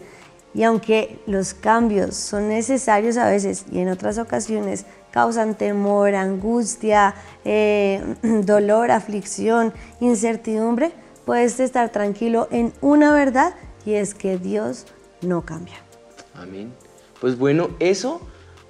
Y 0.53 0.63
aunque 0.63 1.19
los 1.25 1.53
cambios 1.53 2.15
son 2.15 2.49
necesarios 2.49 3.17
a 3.17 3.29
veces 3.29 3.65
y 3.71 3.79
en 3.79 3.89
otras 3.89 4.17
ocasiones 4.17 4.85
causan 5.11 5.55
temor, 5.55 6.15
angustia, 6.15 7.13
eh, 7.45 8.01
dolor, 8.23 8.91
aflicción, 8.91 9.73
incertidumbre, 9.99 10.91
puedes 11.25 11.59
estar 11.59 11.89
tranquilo 11.89 12.47
en 12.51 12.73
una 12.81 13.13
verdad 13.13 13.53
y 13.85 13.93
es 13.93 14.13
que 14.13 14.37
Dios 14.37 14.85
no 15.21 15.43
cambia. 15.43 15.75
Amén. 16.35 16.73
Pues 17.19 17.37
bueno, 17.37 17.69
eso 17.79 18.21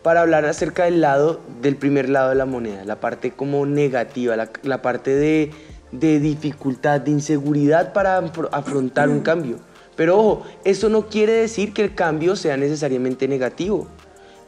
para 0.03 0.21
hablar 0.21 0.45
acerca 0.45 0.85
del 0.85 0.99
lado, 0.99 1.41
del 1.61 1.75
primer 1.75 2.09
lado 2.09 2.29
de 2.29 2.35
la 2.35 2.45
moneda, 2.45 2.83
la 2.85 2.99
parte 2.99 3.31
como 3.31 3.65
negativa, 3.65 4.35
la, 4.35 4.81
parte 4.81 5.15
de, 5.15 5.51
de, 5.91 6.19
dificultad, 6.19 7.01
de 7.01 7.11
inseguridad 7.11 7.93
para 7.93 8.17
afrontar 8.51 9.09
un 9.09 9.19
cambio. 9.21 9.57
Pero 9.95 10.17
ojo, 10.17 10.45
eso 10.63 10.89
no 10.89 11.07
quiere 11.07 11.33
decir 11.33 11.73
que 11.73 11.83
el 11.83 11.93
cambio 11.93 12.35
sea 12.35 12.57
necesariamente 12.57 13.27
negativo 13.27 13.87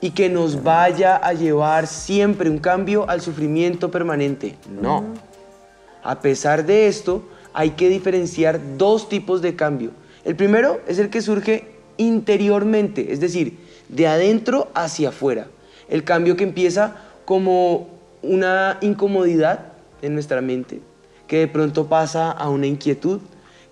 y 0.04 0.12
que 0.12 0.28
nos 0.28 0.64
vaya 0.64 1.16
a 1.16 1.32
llevar 1.32 1.88
siempre 1.88 2.50
un 2.50 2.58
cambio 2.58 3.10
al 3.10 3.22
sufrimiento 3.22 3.90
permanente. 3.90 4.58
No. 4.70 5.06
A 6.04 6.20
pesar 6.20 6.66
de 6.66 6.88
esto, 6.88 7.24
hay 7.54 7.70
que 7.70 7.88
diferenciar 7.88 8.60
dos 8.78 9.08
tipos 9.08 9.42
de 9.42 9.56
cambio. 9.56 9.92
El 10.26 10.36
primero 10.36 10.82
es 10.90 11.00
el 11.00 11.10
que 11.10 11.22
surge 11.22 11.72
interiormente, 11.96 13.14
es 13.14 13.22
decir, 13.22 13.58
de 13.88 14.08
adentro 14.08 14.70
hacia 14.74 15.08
afuera. 15.08 15.48
El 15.88 16.04
cambio 16.04 16.36
que 16.36 16.44
empieza 16.44 16.98
como 17.24 17.88
una 18.22 18.80
incomodidad 18.82 19.68
en 20.02 20.16
nuestra 20.16 20.42
mente, 20.42 20.82
que 21.28 21.38
de 21.38 21.48
pronto 21.48 21.88
pasa 21.88 22.30
a 22.30 22.50
una 22.50 22.68
inquietud, 22.68 23.22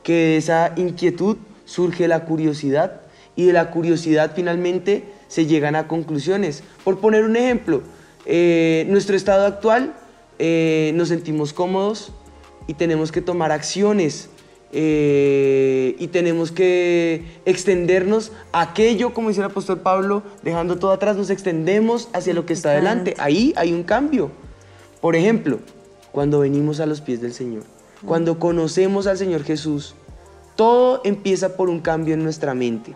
que 0.02 0.14
de 0.14 0.38
esa 0.38 0.72
inquietud 0.78 1.36
surge 1.66 2.08
la 2.08 2.24
curiosidad 2.24 3.02
y 3.36 3.48
de 3.48 3.52
la 3.52 3.70
curiosidad 3.70 4.32
finalmente 4.34 5.20
se 5.32 5.46
llegan 5.46 5.78
a 5.78 5.88
conclusiones. 5.88 6.62
Por 6.84 7.00
poner 7.00 7.24
un 7.24 7.38
ejemplo, 7.38 7.84
eh, 8.26 8.86
nuestro 8.90 9.16
estado 9.16 9.46
actual 9.46 9.94
eh, 10.40 10.92
nos 10.96 11.08
sentimos 11.08 11.54
cómodos 11.54 12.12
y 12.68 12.74
tenemos 12.74 13.14
que 13.14 13.22
tomar 13.22 13.54
acciones 13.54 14.30
eh, 14.74 15.96
y 15.98 16.08
tenemos 16.08 16.52
que 16.52 17.24
extendernos 17.46 18.34
a 18.52 18.60
aquello, 18.60 19.14
como 19.14 19.30
dice 19.30 19.40
el 19.40 19.46
apóstol 19.46 19.80
Pablo, 19.80 20.22
dejando 20.44 20.78
todo 20.78 20.92
atrás, 20.92 21.16
nos 21.16 21.30
extendemos 21.30 22.10
hacia 22.12 22.34
lo 22.34 22.46
que 22.46 22.52
está 22.52 22.72
adelante. 22.72 23.16
Ahí 23.18 23.54
hay 23.56 23.72
un 23.72 23.84
cambio. 23.84 24.32
Por 25.00 25.16
ejemplo, 25.16 25.60
cuando 26.12 26.42
venimos 26.42 26.82
a 26.82 26.86
los 26.86 27.00
pies 27.00 27.22
del 27.22 27.34
Señor, 27.34 27.64
cuando 28.06 28.38
conocemos 28.38 29.08
al 29.08 29.18
Señor 29.18 29.46
Jesús, 29.46 29.96
todo 30.58 31.00
empieza 31.06 31.56
por 31.56 31.70
un 31.70 31.80
cambio 31.80 32.16
en 32.16 32.24
nuestra 32.24 32.54
mente, 32.54 32.96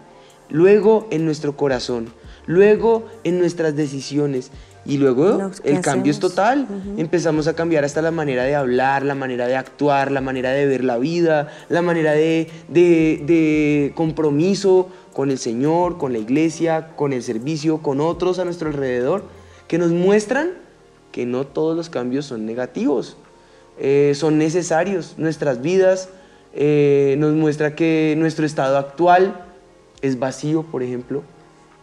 luego 0.50 1.08
en 1.12 1.24
nuestro 1.24 1.56
corazón 1.56 2.10
luego 2.46 3.06
en 3.24 3.40
nuestras 3.40 3.76
decisiones. 3.76 4.52
Y 4.88 4.98
luego 4.98 5.52
el 5.64 5.82
cambio 5.82 6.12
es 6.12 6.20
total. 6.20 6.68
Empezamos 6.98 7.48
a 7.48 7.56
cambiar 7.56 7.84
hasta 7.84 8.04
la 8.04 8.12
manera 8.12 8.44
de 8.44 8.54
hablar, 8.54 9.04
la 9.04 9.16
manera 9.16 9.48
de 9.48 9.56
actuar, 9.56 10.12
la 10.12 10.22
manera 10.22 10.52
de 10.52 10.68
ver 10.68 10.84
la 10.84 11.00
vida, 11.00 11.48
la 11.70 11.82
manera 11.82 12.12
de, 12.12 12.52
de, 12.68 13.92
compromiso 13.96 14.90
con 15.12 15.32
el 15.32 15.40
Señor, 15.40 15.98
con 15.98 16.14
la 16.14 16.20
iglesia, 16.20 16.90
con 16.96 17.14
el 17.14 17.24
servicio, 17.24 17.80
con 17.80 18.00
otros 18.00 18.38
a 18.38 18.46
nuestro 18.46 18.70
alrededor, 18.70 19.24
que 19.68 19.80
nos 19.80 19.90
muestran 19.90 20.52
que 21.12 21.26
no 21.26 21.48
todos 21.48 21.76
los 21.76 21.90
cambios 21.90 22.26
son 22.26 22.46
negativos, 22.46 23.18
eh, 23.80 24.12
son 24.16 24.38
necesarios. 24.38 25.16
Nuestras 25.18 25.64
vidas 25.64 26.10
eh, 26.54 27.16
nos 27.18 27.34
muestra 27.34 27.74
que 27.74 28.16
nuestro 28.18 28.46
estado 28.46 28.78
actual 28.78 29.46
es 30.02 30.20
vacío, 30.20 30.64
por 30.64 30.84
ejemplo, 30.84 31.24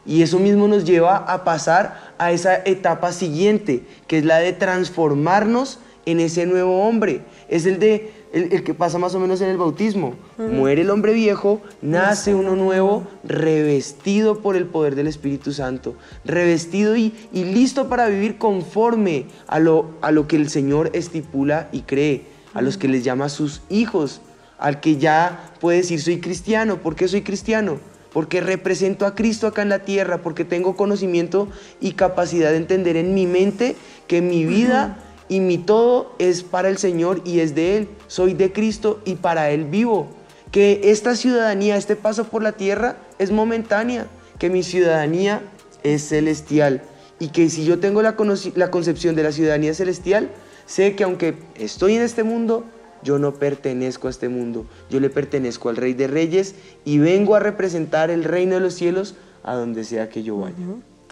y 0.04 0.22
eso 0.22 0.38
mismo 0.38 0.68
nos 0.68 0.84
lleva 0.84 1.16
a 1.16 1.44
pasar 1.44 2.12
a 2.18 2.32
esa 2.32 2.56
etapa 2.64 3.12
siguiente, 3.12 3.84
que 4.06 4.18
es 4.18 4.24
la 4.24 4.38
de 4.38 4.52
transformarnos 4.52 5.78
en 6.06 6.20
ese 6.20 6.46
nuevo 6.46 6.86
hombre. 6.86 7.22
Es 7.48 7.66
el 7.66 7.78
de 7.78 8.22
el, 8.32 8.64
que 8.64 8.74
pasa 8.74 8.98
más 8.98 9.14
o 9.14 9.20
menos 9.20 9.40
en 9.40 9.48
el 9.50 9.58
bautismo. 9.58 10.14
Muere 10.38 10.82
el 10.82 10.90
hombre 10.90 11.12
viejo, 11.12 11.60
nace 11.82 12.34
uno 12.34 12.56
nuevo, 12.56 13.06
revestido 13.24 14.40
por 14.40 14.56
el 14.56 14.66
poder 14.66 14.94
del 14.94 15.06
Espíritu 15.06 15.52
Santo, 15.52 15.94
revestido 16.24 16.96
y, 16.96 17.12
listo 17.32 17.88
para 17.88 18.08
vivir 18.08 18.38
conforme 18.38 19.26
a 19.46 19.58
lo, 19.58 19.90
a 20.00 20.10
lo 20.10 20.26
que 20.26 20.36
el 20.36 20.48
Señor 20.48 20.90
estipula 20.94 21.68
y 21.72 21.82
cree, 21.82 22.26
a 22.54 22.62
los 22.62 22.78
que 22.78 22.88
les 22.88 23.04
llama 23.04 23.28
sus 23.28 23.62
hijos, 23.68 24.22
al 24.58 24.80
que 24.80 24.96
ya 24.96 25.52
puede 25.60 25.78
decir 25.78 26.00
soy 26.00 26.20
cristiano. 26.20 26.78
¿Por 26.78 26.96
qué 26.96 27.08
soy 27.08 27.22
cristiano? 27.22 27.91
Porque 28.12 28.40
represento 28.40 29.06
a 29.06 29.14
Cristo 29.14 29.46
acá 29.46 29.62
en 29.62 29.68
la 29.68 29.80
tierra, 29.80 30.18
porque 30.18 30.44
tengo 30.44 30.76
conocimiento 30.76 31.48
y 31.80 31.92
capacidad 31.92 32.50
de 32.50 32.58
entender 32.58 32.96
en 32.96 33.14
mi 33.14 33.26
mente 33.26 33.76
que 34.06 34.20
mi 34.20 34.44
vida 34.44 34.98
y 35.28 35.40
mi 35.40 35.56
todo 35.56 36.14
es 36.18 36.42
para 36.42 36.68
el 36.68 36.76
Señor 36.76 37.22
y 37.24 37.40
es 37.40 37.54
de 37.54 37.78
Él. 37.78 37.88
Soy 38.06 38.34
de 38.34 38.52
Cristo 38.52 39.00
y 39.04 39.14
para 39.14 39.50
Él 39.50 39.64
vivo. 39.64 40.08
Que 40.50 40.80
esta 40.84 41.16
ciudadanía, 41.16 41.76
este 41.76 41.96
paso 41.96 42.24
por 42.24 42.42
la 42.42 42.52
tierra 42.52 42.96
es 43.18 43.30
momentánea, 43.30 44.06
que 44.38 44.50
mi 44.50 44.62
ciudadanía 44.62 45.40
es 45.82 46.08
celestial 46.08 46.82
y 47.18 47.28
que 47.28 47.48
si 47.48 47.64
yo 47.64 47.78
tengo 47.78 48.02
la, 48.02 48.16
la 48.56 48.70
concepción 48.70 49.14
de 49.14 49.22
la 49.22 49.32
ciudadanía 49.32 49.72
celestial, 49.74 50.28
sé 50.66 50.96
que 50.96 51.04
aunque 51.04 51.36
estoy 51.54 51.94
en 51.94 52.02
este 52.02 52.24
mundo, 52.24 52.64
yo 53.02 53.18
no 53.18 53.34
pertenezco 53.34 54.08
a 54.08 54.10
este 54.10 54.28
mundo, 54.28 54.66
yo 54.90 55.00
le 55.00 55.10
pertenezco 55.10 55.68
al 55.68 55.76
Rey 55.76 55.94
de 55.94 56.06
Reyes 56.06 56.54
y 56.84 56.98
vengo 56.98 57.34
a 57.34 57.40
representar 57.40 58.10
el 58.10 58.24
reino 58.24 58.54
de 58.54 58.60
los 58.60 58.74
cielos 58.74 59.14
a 59.42 59.54
donde 59.54 59.84
sea 59.84 60.08
que 60.08 60.22
yo 60.22 60.38
vaya. 60.38 60.56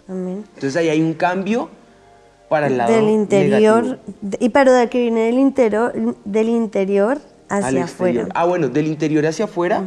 Entonces 0.07 0.75
ahí 0.75 0.89
hay 0.89 1.01
un 1.01 1.13
cambio 1.13 1.69
para 2.49 2.67
el 2.67 2.77
lado 2.77 2.93
del 2.93 3.09
interior 3.09 3.99
y 4.39 4.49
pero 4.49 4.73
de 4.73 4.89
que 4.89 4.99
viene 4.99 5.21
del 5.21 5.39
interior 5.39 6.15
del 6.25 6.49
interior 6.49 7.19
hacia 7.47 7.85
afuera. 7.85 8.27
Ah, 8.33 8.45
bueno, 8.45 8.67
del 8.69 8.87
interior 8.87 9.25
hacia 9.25 9.45
afuera 9.45 9.83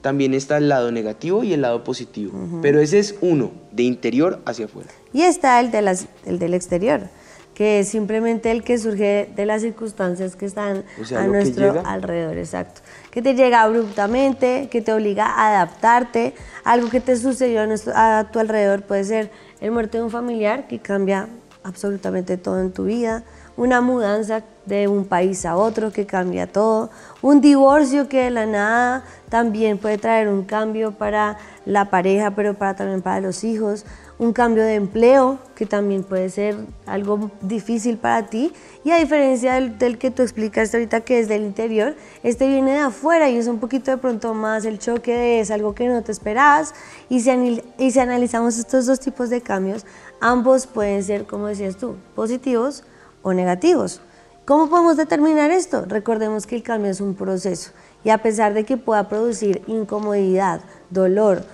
también 0.00 0.34
está 0.34 0.58
el 0.58 0.68
lado 0.68 0.92
negativo 0.92 1.42
y 1.42 1.52
el 1.52 1.62
lado 1.62 1.82
positivo, 1.84 2.32
pero 2.62 2.80
ese 2.80 2.98
es 2.98 3.16
uno, 3.20 3.50
de 3.72 3.82
interior 3.82 4.40
hacia 4.46 4.66
afuera. 4.66 4.90
Y 5.12 5.22
está 5.22 5.58
el, 5.60 5.70
de 5.70 5.82
las, 5.82 6.06
el 6.24 6.38
del 6.38 6.54
exterior, 6.54 7.08
que 7.56 7.80
es 7.80 7.88
simplemente 7.88 8.50
el 8.50 8.62
que 8.62 8.76
surge 8.76 9.30
de 9.34 9.46
las 9.46 9.62
circunstancias 9.62 10.36
que 10.36 10.44
están 10.44 10.84
a 11.16 11.26
nuestro 11.26 11.82
alrededor, 11.86 12.36
exacto. 12.36 12.82
Que 13.10 13.22
te 13.22 13.34
llega 13.34 13.62
abruptamente, 13.62 14.68
que 14.70 14.82
te 14.82 14.92
obliga 14.92 15.24
a 15.24 15.48
adaptarte, 15.48 16.34
algo 16.64 16.90
que 16.90 17.00
te 17.00 17.16
sucedió 17.16 17.62
a, 17.62 18.18
a 18.18 18.30
tu 18.30 18.40
alrededor 18.40 18.82
puede 18.82 19.04
ser 19.04 19.30
el 19.62 19.70
muerte 19.70 19.96
de 19.96 20.04
un 20.04 20.10
familiar 20.10 20.68
que 20.68 20.80
cambia 20.80 21.30
absolutamente 21.64 22.36
todo 22.36 22.60
en 22.60 22.72
tu 22.72 22.84
vida, 22.84 23.24
una 23.56 23.80
mudanza 23.80 24.42
de 24.66 24.86
un 24.86 25.06
país 25.06 25.46
a 25.46 25.56
otro 25.56 25.90
que 25.92 26.04
cambia 26.04 26.46
todo, 26.46 26.90
un 27.22 27.40
divorcio 27.40 28.06
que 28.06 28.24
de 28.24 28.30
la 28.32 28.44
nada 28.44 29.04
también 29.30 29.78
puede 29.78 29.96
traer 29.96 30.28
un 30.28 30.44
cambio 30.44 30.92
para 30.92 31.38
la 31.64 31.88
pareja, 31.88 32.32
pero 32.32 32.52
para, 32.52 32.76
también 32.76 33.00
para 33.00 33.20
los 33.20 33.44
hijos, 33.44 33.86
un 34.18 34.32
cambio 34.32 34.64
de 34.64 34.74
empleo 34.74 35.38
que 35.54 35.66
también 35.66 36.02
puede 36.02 36.30
ser 36.30 36.56
algo 36.86 37.30
difícil 37.42 37.98
para 37.98 38.26
ti 38.26 38.52
y 38.82 38.90
a 38.90 38.96
diferencia 38.96 39.54
del, 39.54 39.98
que 39.98 40.10
tú 40.10 40.22
explicaste 40.22 40.76
ahorita 40.76 41.00
que 41.02 41.18
es 41.18 41.28
del 41.28 41.42
interior, 41.42 41.94
este 42.22 42.48
viene 42.48 42.72
de 42.72 42.78
afuera 42.78 43.28
y 43.28 43.36
es 43.36 43.46
un 43.46 43.58
poquito 43.58 43.90
de 43.90 43.98
pronto 43.98 44.32
más 44.32 44.64
el 44.64 44.78
choque 44.78 45.14
de 45.14 45.40
es 45.40 45.50
algo 45.50 45.74
que 45.74 45.88
no 45.88 46.02
te 46.02 46.12
esperabas 46.12 46.74
y 47.08 47.20
si, 47.20 47.62
y 47.78 47.90
si 47.90 47.98
analizamos 47.98 48.58
estos 48.58 48.86
dos 48.86 49.00
tipos 49.00 49.28
de 49.28 49.42
cambios, 49.42 49.84
ambos 50.20 50.66
pueden 50.66 51.02
ser, 51.02 51.26
como 51.26 51.48
decías 51.48 51.76
tú, 51.76 51.96
positivos 52.14 52.84
o 53.22 53.34
negativos. 53.34 54.00
¿Cómo 54.46 54.70
podemos 54.70 54.96
determinar 54.96 55.50
esto? 55.50 55.84
Recordemos 55.86 56.46
que 56.46 56.54
el 56.54 56.62
cambio 56.62 56.90
es 56.92 57.00
un 57.00 57.16
proceso 57.16 57.72
y 58.04 58.10
a 58.10 58.18
pesar 58.18 58.54
de 58.54 58.64
que 58.64 58.76
pueda 58.76 59.08
producir 59.08 59.62
incomodidad, 59.66 60.60
dolor 60.90 61.44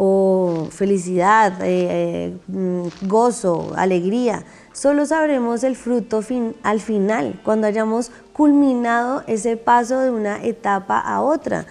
o 0.00 0.68
felicidad, 0.70 1.60
eh, 1.60 1.88
eh, 1.90 2.36
mm, 2.46 3.08
gozo, 3.08 3.72
alegría, 3.74 4.44
solo 4.72 5.04
sabremos 5.04 5.64
el 5.64 5.74
fruto 5.74 6.22
fin, 6.22 6.54
al 6.62 6.78
final, 6.78 7.40
cuando 7.44 7.66
hayamos 7.66 8.12
culminado 8.32 9.24
ese 9.26 9.56
paso 9.56 9.98
de 9.98 10.12
una 10.12 10.44
etapa 10.44 11.00
a 11.00 11.20
otra. 11.20 11.66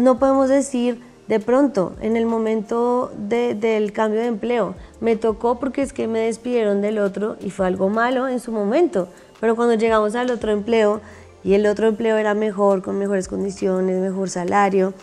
No 0.00 0.18
podemos 0.18 0.48
decir, 0.48 1.02
de 1.28 1.40
pronto, 1.40 1.92
en 2.00 2.16
el 2.16 2.24
momento 2.24 3.12
del 3.18 3.92
cambio 3.92 4.22
de 4.22 4.28
empleo, 4.28 4.74
me 5.02 5.16
tocó 5.16 5.58
porque 5.58 5.82
es 5.82 5.92
que 5.92 6.08
me 6.08 6.20
despidieron 6.20 6.80
del 6.80 6.98
otro 6.98 7.36
y 7.38 7.50
fue 7.50 7.66
algo 7.66 7.90
malo 7.90 8.28
en 8.28 8.40
su 8.40 8.50
momento, 8.50 9.08
pero 9.40 9.56
cuando 9.56 9.74
llegamos 9.74 10.14
al 10.14 10.30
otro 10.30 10.52
empleo 10.52 11.02
y 11.44 11.52
el 11.52 11.66
otro 11.66 11.86
empleo 11.86 12.16
era 12.16 12.32
mejor, 12.32 12.80
con 12.80 12.98
mejores 12.98 13.28
condiciones, 13.28 14.00
mejor 14.00 14.30
salario, 14.30 14.94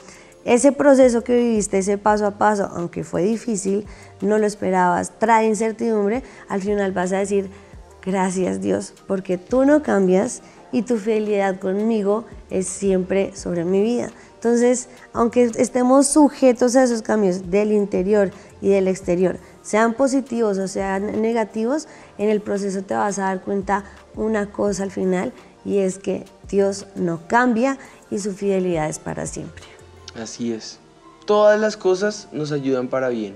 ese 0.45 0.71
proceso 0.71 1.23
que 1.23 1.36
viviste, 1.36 1.79
ese 1.79 1.97
paso 1.97 2.27
a 2.27 2.38
paso, 2.38 2.69
aunque 2.73 3.03
fue 3.03 3.23
difícil, 3.23 3.86
no 4.21 4.38
lo 4.38 4.45
esperabas, 4.45 5.12
trae 5.17 5.47
incertidumbre, 5.47 6.23
al 6.47 6.62
final 6.62 6.91
vas 6.91 7.12
a 7.12 7.17
decir, 7.17 7.49
gracias 8.05 8.62
Dios, 8.62 8.93
porque 9.08 9.39
tú 9.39 9.65
no 9.65 9.81
cambias 9.81 10.41
y 10.71 10.84
tu 10.84 10.97
fidelidad 10.97 11.60
conmigo 11.60 12.25
es 12.49 12.67
siempre 12.67 13.36
sobre 13.36 13.65
mi 13.65 13.81
vida. 13.81 14.12
Entonces, 14.36 14.88
aunque 15.13 15.45
estemos 15.55 16.08
sujetos 16.08 16.75
a 16.75 16.84
esos 16.84 17.01
cambios 17.01 17.49
del 17.49 17.71
interior 17.71 18.29
y 18.62 18.69
del 18.69 18.88
exterior, 18.88 19.39
sean 19.63 19.95
positivos 19.95 20.60
o 20.60 20.67
sean 20.67 21.23
negativos, 21.23 21.88
en 22.19 22.29
el 22.29 22.41
proceso 22.41 22.84
te 22.84 22.93
vas 22.93 23.17
a 23.17 23.23
dar 23.23 23.41
cuenta 23.41 23.84
una 24.15 24.51
cosa 24.51 24.84
al 24.84 24.91
final 24.91 25.34
y 25.65 25.79
es 25.79 25.97
que 25.97 26.25
Dios 26.47 26.86
no 26.95 27.27
cambia 27.27 27.79
y 28.12 28.19
su 28.19 28.34
fidelidad 28.34 28.88
es 28.88 28.99
para 28.99 29.25
siempre. 29.25 29.74
Así 30.19 30.51
es. 30.54 30.80
Todas 31.25 31.60
las 31.60 31.78
cosas 31.78 32.28
nos 32.32 32.51
ayudan 32.51 32.88
para 32.88 33.10
bien. 33.10 33.36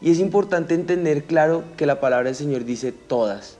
Y 0.00 0.10
es 0.10 0.18
importante 0.18 0.74
entender 0.74 1.24
claro 1.24 1.64
que 1.76 1.86
la 1.86 2.00
palabra 2.00 2.26
del 2.26 2.36
Señor 2.36 2.64
dice 2.64 2.92
todas. 2.92 3.58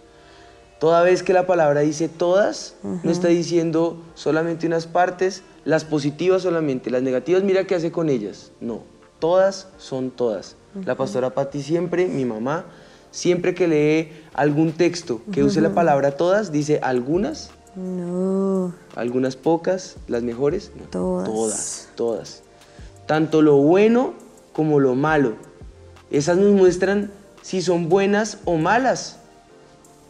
Toda 0.79 1.03
vez 1.03 1.25
que 1.25 1.33
la 1.33 1.47
palabra 1.47 1.81
dice 1.81 2.09
todas, 2.09 2.77
no 2.83 3.11
está 3.11 3.29
diciendo 3.29 4.01
solamente 4.15 4.67
unas 4.67 4.87
partes, 4.87 5.43
las 5.65 5.85
positivas 5.85 6.43
solamente, 6.43 6.91
las 6.91 7.03
negativas 7.03 7.43
mira 7.43 7.67
qué 7.67 7.75
hace 7.75 7.91
con 7.91 8.09
ellas. 8.09 8.53
No, 8.61 8.83
todas 9.19 9.69
son 9.79 10.13
todas. 10.13 10.55
La 10.85 10.97
pastora 10.97 11.31
Patti 11.31 11.63
siempre, 11.63 12.07
mi 12.07 12.25
mamá, 12.25 12.65
siempre 13.11 13.55
que 13.55 13.67
lee 13.67 14.13
algún 14.35 14.73
texto 14.73 15.21
que 15.33 15.43
use 15.43 15.61
la 15.61 15.75
palabra 15.75 16.13
todas, 16.17 16.53
dice 16.53 16.79
algunas. 16.81 17.51
No. 17.75 18.73
Algunas 18.95 19.35
pocas, 19.35 19.97
las 20.07 20.23
mejores. 20.23 20.71
Todas. 20.91 21.29
Todas, 21.29 21.89
todas. 21.97 22.43
Tanto 23.09 23.41
lo 23.41 23.57
bueno 23.57 24.13
como 24.53 24.81
lo 24.81 24.95
malo. 24.95 25.33
Esas 26.11 26.37
nos 26.37 26.53
muestran 26.53 27.11
si 27.41 27.63
son 27.63 27.89
buenas 27.89 28.37
o 28.45 28.59
malas. 28.59 29.17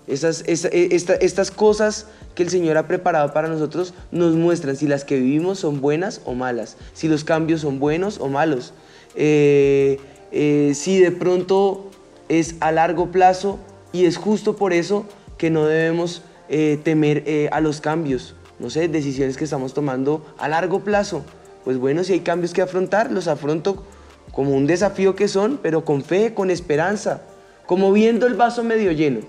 Esas, 0.09 0.43
e, 0.49 0.89
estas 0.93 1.51
cosas 1.53 2.07
que 2.35 2.43
el 2.43 2.51
Señor 2.51 2.77
ha 2.77 2.89
preparado 2.89 3.33
para 3.33 3.47
nosotros 3.47 3.95
nos 4.11 4.35
muestran 4.35 4.75
si 4.75 4.89
las 4.89 5.05
que 5.05 5.17
vivimos 5.17 5.61
son 5.61 5.81
buenas 5.81 6.23
o 6.25 6.35
malas, 6.35 6.77
si 6.93 7.07
los 7.07 7.23
cambios 7.23 7.61
son 7.61 7.79
buenos 7.79 8.19
o 8.19 8.27
malos, 8.27 8.73
eh, 9.15 10.01
eh, 10.33 10.73
si 10.75 10.99
de 10.99 11.13
pronto 11.13 11.91
es 12.29 12.57
a 12.59 12.73
largo 12.73 13.13
plazo 13.13 13.61
y 13.93 14.07
es 14.07 14.17
justo 14.17 14.57
por 14.57 14.73
eso 14.73 15.07
que 15.37 15.51
no 15.51 15.67
debemos 15.67 16.23
eh, 16.49 16.81
temer 16.83 17.49
a 17.53 17.61
los 17.61 17.81
cambios, 17.81 18.35
no 18.59 18.71
sé, 18.71 18.89
decisiones 18.89 19.37
que 19.37 19.45
estamos 19.45 19.73
tomando 19.73 20.27
a 20.37 20.49
largo 20.49 20.81
plazo. 20.81 21.23
Pues 21.68 21.76
bueno, 21.76 22.02
si 22.02 22.14
hay 22.14 22.20
cambios 22.20 22.54
que 22.54 22.62
afrontar, 22.62 23.12
los 23.12 23.28
afronto 23.28 23.85
como 24.33 24.52
un 24.52 24.66
desafío 24.66 25.14
que 25.14 25.28
son, 25.28 25.61
pero 25.62 25.85
con 25.85 26.02
fe, 26.02 26.33
con 26.33 26.50
esperanza, 26.50 27.20
como 27.66 27.92
viendo 27.92 28.26
el 28.26 28.33
vaso 28.37 28.64
medio 28.64 28.90
lleno. 28.92 29.20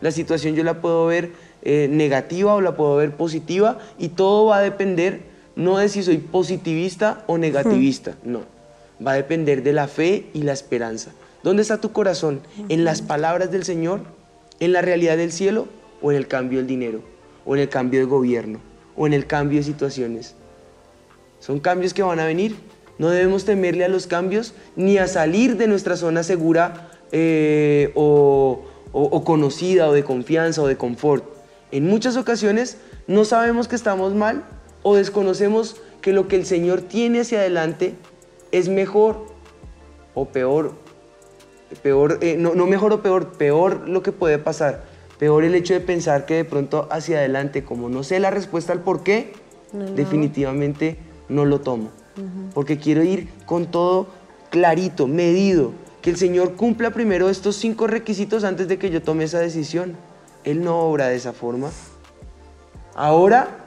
La 0.00 0.10
situación 0.10 0.56
yo 0.56 0.64
la 0.64 0.80
puedo 0.80 1.06
ver 1.06 1.30
eh, 1.62 1.86
negativa 1.88 2.56
o 2.56 2.60
la 2.60 2.74
puedo 2.74 2.96
ver 2.96 3.14
positiva 3.14 3.78
y 4.00 4.08
todo 4.08 4.46
va 4.46 4.58
a 4.58 4.62
depender 4.62 5.20
no 5.54 5.78
de 5.78 5.88
si 5.88 6.02
soy 6.02 6.18
positivista 6.18 7.22
o 7.28 7.38
negativista, 7.38 8.16
no. 8.24 8.40
Va 9.06 9.12
a 9.12 9.14
depender 9.14 9.62
de 9.62 9.72
la 9.72 9.86
fe 9.86 10.26
y 10.34 10.42
la 10.42 10.54
esperanza. 10.54 11.12
¿Dónde 11.44 11.62
está 11.62 11.80
tu 11.80 11.92
corazón? 11.92 12.40
¿En 12.68 12.82
las 12.82 13.00
palabras 13.00 13.52
del 13.52 13.62
Señor? 13.62 14.00
¿En 14.58 14.72
la 14.72 14.82
realidad 14.82 15.18
del 15.18 15.30
cielo? 15.30 15.68
¿O 16.02 16.10
en 16.10 16.16
el 16.16 16.26
cambio 16.26 16.58
del 16.58 16.66
dinero? 16.66 17.02
¿O 17.44 17.54
en 17.54 17.62
el 17.62 17.68
cambio 17.68 18.00
de 18.00 18.06
gobierno? 18.06 18.58
¿O 18.96 19.06
en 19.06 19.12
el 19.12 19.28
cambio 19.28 19.60
de 19.60 19.62
situaciones? 19.62 20.34
Son 21.40 21.60
cambios 21.60 21.94
que 21.94 22.02
van 22.02 22.20
a 22.20 22.26
venir. 22.26 22.56
No 22.98 23.10
debemos 23.10 23.44
temerle 23.44 23.84
a 23.84 23.88
los 23.88 24.06
cambios 24.06 24.54
ni 24.74 24.98
a 24.98 25.06
salir 25.06 25.56
de 25.56 25.66
nuestra 25.66 25.96
zona 25.96 26.22
segura 26.22 26.90
eh, 27.12 27.92
o, 27.94 28.62
o, 28.92 29.24
conocida 29.24 29.88
o 29.88 29.92
de 29.92 30.02
confianza 30.02 30.62
o 30.62 30.66
de 30.66 30.76
confort. 30.76 31.24
En 31.70 31.86
muchas 31.86 32.16
ocasiones 32.16 32.78
no 33.06 33.24
sabemos 33.24 33.68
que 33.68 33.76
estamos 33.76 34.14
mal 34.14 34.44
o 34.82 34.94
desconocemos 34.94 35.76
que 36.00 36.12
lo 36.12 36.28
que 36.28 36.36
el 36.36 36.46
Señor 36.46 36.80
tiene 36.80 37.20
hacia 37.20 37.40
adelante 37.40 37.94
es 38.52 38.68
mejor 38.68 39.26
o 40.14 40.26
peor. 40.26 40.72
peor 41.82 42.18
eh, 42.22 42.36
no, 42.38 42.54
no 42.54 42.66
mejor 42.66 42.92
o 42.92 43.02
peor, 43.02 43.32
peor 43.32 43.88
lo 43.88 44.02
que 44.02 44.12
puede 44.12 44.38
pasar. 44.38 44.84
Peor 45.18 45.44
el 45.44 45.54
hecho 45.54 45.74
de 45.74 45.80
pensar 45.80 46.26
que 46.26 46.34
de 46.34 46.44
pronto 46.44 46.88
hacia 46.90 47.18
adelante, 47.18 47.64
como 47.64 47.88
no 47.88 48.02
sé 48.02 48.20
la 48.20 48.30
respuesta 48.30 48.72
al 48.72 48.80
por 48.80 49.02
qué, 49.02 49.32
definitivamente 49.94 50.98
no 51.28 51.44
lo 51.44 51.60
tomo. 51.60 51.90
Porque 52.54 52.78
quiero 52.78 53.02
ir 53.02 53.28
con 53.44 53.66
todo 53.66 54.06
clarito, 54.50 55.06
medido, 55.06 55.72
que 56.00 56.10
el 56.10 56.16
Señor 56.16 56.54
cumpla 56.54 56.90
primero 56.90 57.28
estos 57.28 57.56
cinco 57.56 57.86
requisitos 57.86 58.44
antes 58.44 58.68
de 58.68 58.78
que 58.78 58.90
yo 58.90 59.02
tome 59.02 59.24
esa 59.24 59.38
decisión. 59.38 59.96
Él 60.44 60.62
no 60.62 60.78
obra 60.78 61.08
de 61.08 61.16
esa 61.16 61.32
forma. 61.32 61.70
Ahora, 62.94 63.66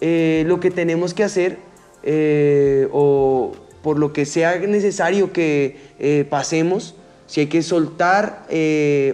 eh, 0.00 0.44
lo 0.46 0.60
que 0.60 0.70
tenemos 0.70 1.12
que 1.12 1.24
hacer, 1.24 1.58
eh, 2.02 2.88
o 2.92 3.52
por 3.82 3.98
lo 3.98 4.12
que 4.12 4.24
sea 4.24 4.58
necesario 4.58 5.32
que 5.32 5.76
eh, 5.98 6.26
pasemos, 6.28 6.94
si 7.26 7.40
hay 7.40 7.46
que 7.48 7.62
soltar 7.62 8.46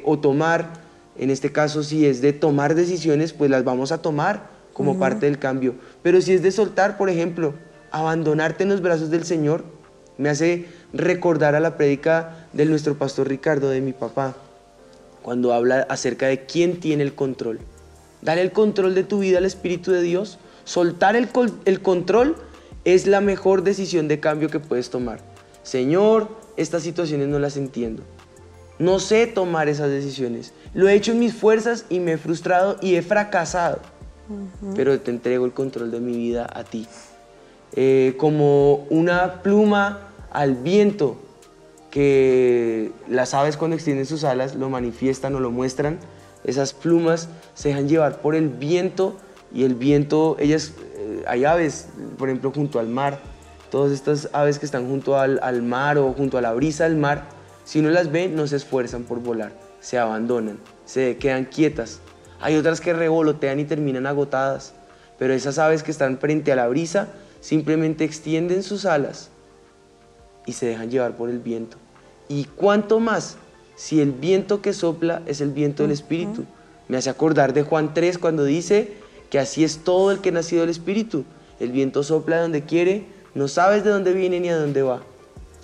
o 0.05 0.19
tomar, 0.19 0.71
en 1.19 1.31
este 1.31 1.51
caso 1.51 1.83
si 1.83 2.07
es 2.07 2.21
de 2.21 2.33
tomar 2.33 2.75
decisiones, 2.75 3.33
pues 3.33 3.51
las 3.51 3.65
vamos 3.65 3.91
a 3.91 4.01
tomar 4.01 4.49
como 4.73 4.99
parte 4.99 5.27
del 5.27 5.39
cambio. 5.39 5.75
Pero 6.03 6.21
si 6.21 6.33
es 6.33 6.43
de 6.43 6.53
soltar, 6.53 6.97
por 6.97 7.11
ejemplo, 7.11 7.55
abandonarte 7.91 8.65
en 8.65 8.71
los 8.71 8.83
brazos 8.83 9.11
del 9.11 9.25
Señor, 9.25 9.65
me 10.19 10.29
hace 10.29 10.67
recordar 10.93 11.55
a 11.55 11.61
la 11.61 11.77
prédica 11.77 12.47
de 12.53 12.65
nuestro 12.65 12.97
pastor 12.97 13.29
Ricardo, 13.29 13.69
de 13.69 13.81
mi 13.81 13.93
papá, 13.93 14.35
cuando 15.23 15.53
habla 15.53 15.87
acerca 15.89 16.27
de 16.27 16.47
quién 16.47 16.81
tiene 16.81 17.03
el 17.03 17.15
control. 17.15 17.61
Dale 18.23 18.43
el 18.43 18.53
control 18.53 18.95
de 18.95 19.05
tu 19.05 19.19
vida 19.19 19.39
al 19.39 19.45
Espíritu 19.45 19.93
de 19.93 20.03
Dios. 20.03 20.39
Soltar 20.65 21.17
el, 21.17 21.29
el 21.65 21.83
control 21.83 22.37
es 22.85 23.07
la 23.07 23.21
mejor 23.21 23.63
decisión 23.63 24.09
de 24.09 24.21
cambio 24.21 24.49
que 24.49 24.61
puedes 24.61 24.91
tomar. 24.91 25.21
Señor, 25.63 26.29
estas 26.57 26.83
situaciones 26.83 27.29
no 27.29 27.39
las 27.39 27.57
entiendo. 27.57 28.03
No 28.79 29.01
sé 29.01 29.27
tomar 29.27 29.69
esas 29.69 29.91
decisiones. 29.91 30.53
Lo 30.75 30.89
he 30.89 30.95
hecho 30.95 31.13
en 31.13 31.19
mis 31.19 31.35
fuerzas 31.35 31.87
y 31.89 32.01
me 32.01 32.13
he 32.13 32.19
frustrado 32.19 32.79
y 32.81 32.97
he 32.97 33.03
fracasado. 33.03 33.81
Pero 34.75 34.99
te 35.01 35.11
entrego 35.11 35.45
el 35.45 35.53
control 35.53 35.91
de 35.91 36.01
mi 36.01 36.17
vida 36.17 36.47
a 36.53 36.65
ti. 36.65 36.87
Eh, 37.75 38.15
como 38.17 38.87
una 38.91 39.43
pluma 39.43 40.09
al 40.31 40.55
viento 40.55 41.17
que 41.91 42.93
las 43.09 43.35
aves 43.35 43.57
cuando 43.57 43.75
extienden 43.75 44.07
sus 44.07 44.23
alas 44.25 44.55
lo 44.55 44.69
manifiestan 44.69 45.35
o 45.35 45.41
lo 45.41 45.51
muestran. 45.51 45.99
Esas 46.45 46.73
plumas 46.73 47.29
se 47.55 47.71
dejan 47.71 47.89
llevar 47.89 48.21
por 48.21 48.35
el 48.35 48.49
viento 48.49 49.17
y 49.53 49.65
el 49.65 49.75
viento, 49.75 50.37
ellas, 50.39 50.75
eh, 50.97 51.25
hay 51.27 51.45
aves, 51.45 51.89
por 52.19 52.29
ejemplo, 52.29 52.53
junto 52.55 52.79
al 52.79 52.89
mar. 52.89 53.19
Todas 53.71 53.93
estas 53.93 54.29
aves 54.33 54.59
que 54.59 54.67
están 54.67 54.87
junto 54.89 55.19
al, 55.19 55.41
al 55.43 55.63
mar 55.63 55.99
o 55.99 56.13
junto 56.13 56.39
a 56.39 56.41
la 56.41 56.53
brisa 56.53 56.85
del 56.85 56.97
mar, 56.97 57.25
si 57.65 57.81
uno 57.81 57.91
las 57.91 58.13
ve, 58.13 58.29
no 58.29 58.47
se 58.47 58.57
esfuerzan 58.57 59.05
por 59.05 59.21
volar, 59.21 59.53
se 59.81 59.99
abandonan, 59.99 60.59
se 60.85 61.17
quedan 61.17 61.47
quietas. 61.47 62.01
Hay 62.41 62.57
otras 62.57 62.81
que 62.81 62.93
revolotean 62.93 63.59
y 63.59 63.65
terminan 63.65 64.07
agotadas, 64.07 64.75
pero 65.19 65.33
esas 65.33 65.59
aves 65.59 65.83
que 65.83 65.91
están 65.91 66.19
frente 66.19 66.53
a 66.53 66.57
la 66.57 66.69
brisa 66.69 67.09
simplemente 67.47 68.03
extienden 68.03 68.65
sus 68.65 68.87
alas 68.87 69.31
y 70.47 70.53
se 70.55 70.67
dejan 70.67 70.91
llevar 70.91 71.17
por 71.17 71.31
el 71.31 71.39
viento. 71.39 71.77
Y 72.29 72.47
cuánto 72.57 72.99
más 72.99 73.37
si 73.77 74.01
el 74.01 74.11
viento 74.11 74.61
que 74.61 74.73
sopla 74.73 75.23
es 75.27 75.41
el 75.41 75.53
viento 75.53 75.85
del 75.85 75.93
Espíritu. 75.93 76.45
Me 76.89 76.97
hace 76.97 77.09
acordar 77.09 77.53
de 77.53 77.63
Juan 77.63 77.95
3 77.95 78.19
cuando 78.19 78.43
dice 78.43 78.95
que 79.31 79.39
así 79.39 79.63
es 79.63 79.79
todo 79.85 80.11
el 80.11 80.19
que 80.19 80.31
ha 80.31 80.33
nacido 80.33 80.63
del 80.63 80.71
Espíritu. 80.71 81.25
El 81.61 81.71
viento 81.71 82.03
sopla 82.03 82.41
donde 82.41 82.63
quiere, 82.63 83.05
no 83.37 83.47
sabes 83.47 83.85
de 83.85 83.91
dónde 83.91 84.13
viene 84.13 84.41
ni 84.41 84.49
a 84.49 84.57
dónde 84.57 84.83
va. 84.83 85.03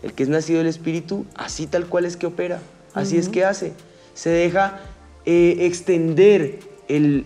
El 0.05 0.13
que 0.13 0.23
es 0.23 0.29
nacido 0.29 0.59
del 0.59 0.69
Espíritu, 0.69 1.27
así 1.35 1.67
tal 1.67 1.87
cual 1.87 2.05
es 2.05 2.17
que 2.17 2.27
opera, 2.27 2.61
así 2.95 3.17
es 3.17 3.29
que 3.29 3.45
hace. 3.45 3.73
Se 4.15 4.31
deja 4.31 4.79
eh, 5.25 5.57
extender 5.63 6.61
el, 6.87 7.25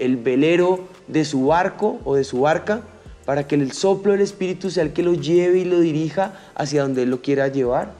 el 0.00 0.16
velero 0.16 0.88
de 1.06 1.24
su 1.24 1.46
barco 1.46 2.00
o 2.04 2.16
de 2.16 2.24
su 2.24 2.40
barca 2.40 2.82
para 3.26 3.46
que 3.46 3.56
el 3.56 3.72
soplo 3.72 4.12
del 4.12 4.22
Espíritu 4.22 4.70
sea 4.70 4.84
el 4.84 4.94
que 4.94 5.02
lo 5.02 5.12
lleve 5.12 5.58
y 5.58 5.64
lo 5.64 5.80
dirija 5.80 6.32
hacia 6.54 6.82
donde 6.82 7.02
Él 7.02 7.10
lo 7.10 7.20
quiera 7.20 7.48
llevar, 7.48 7.92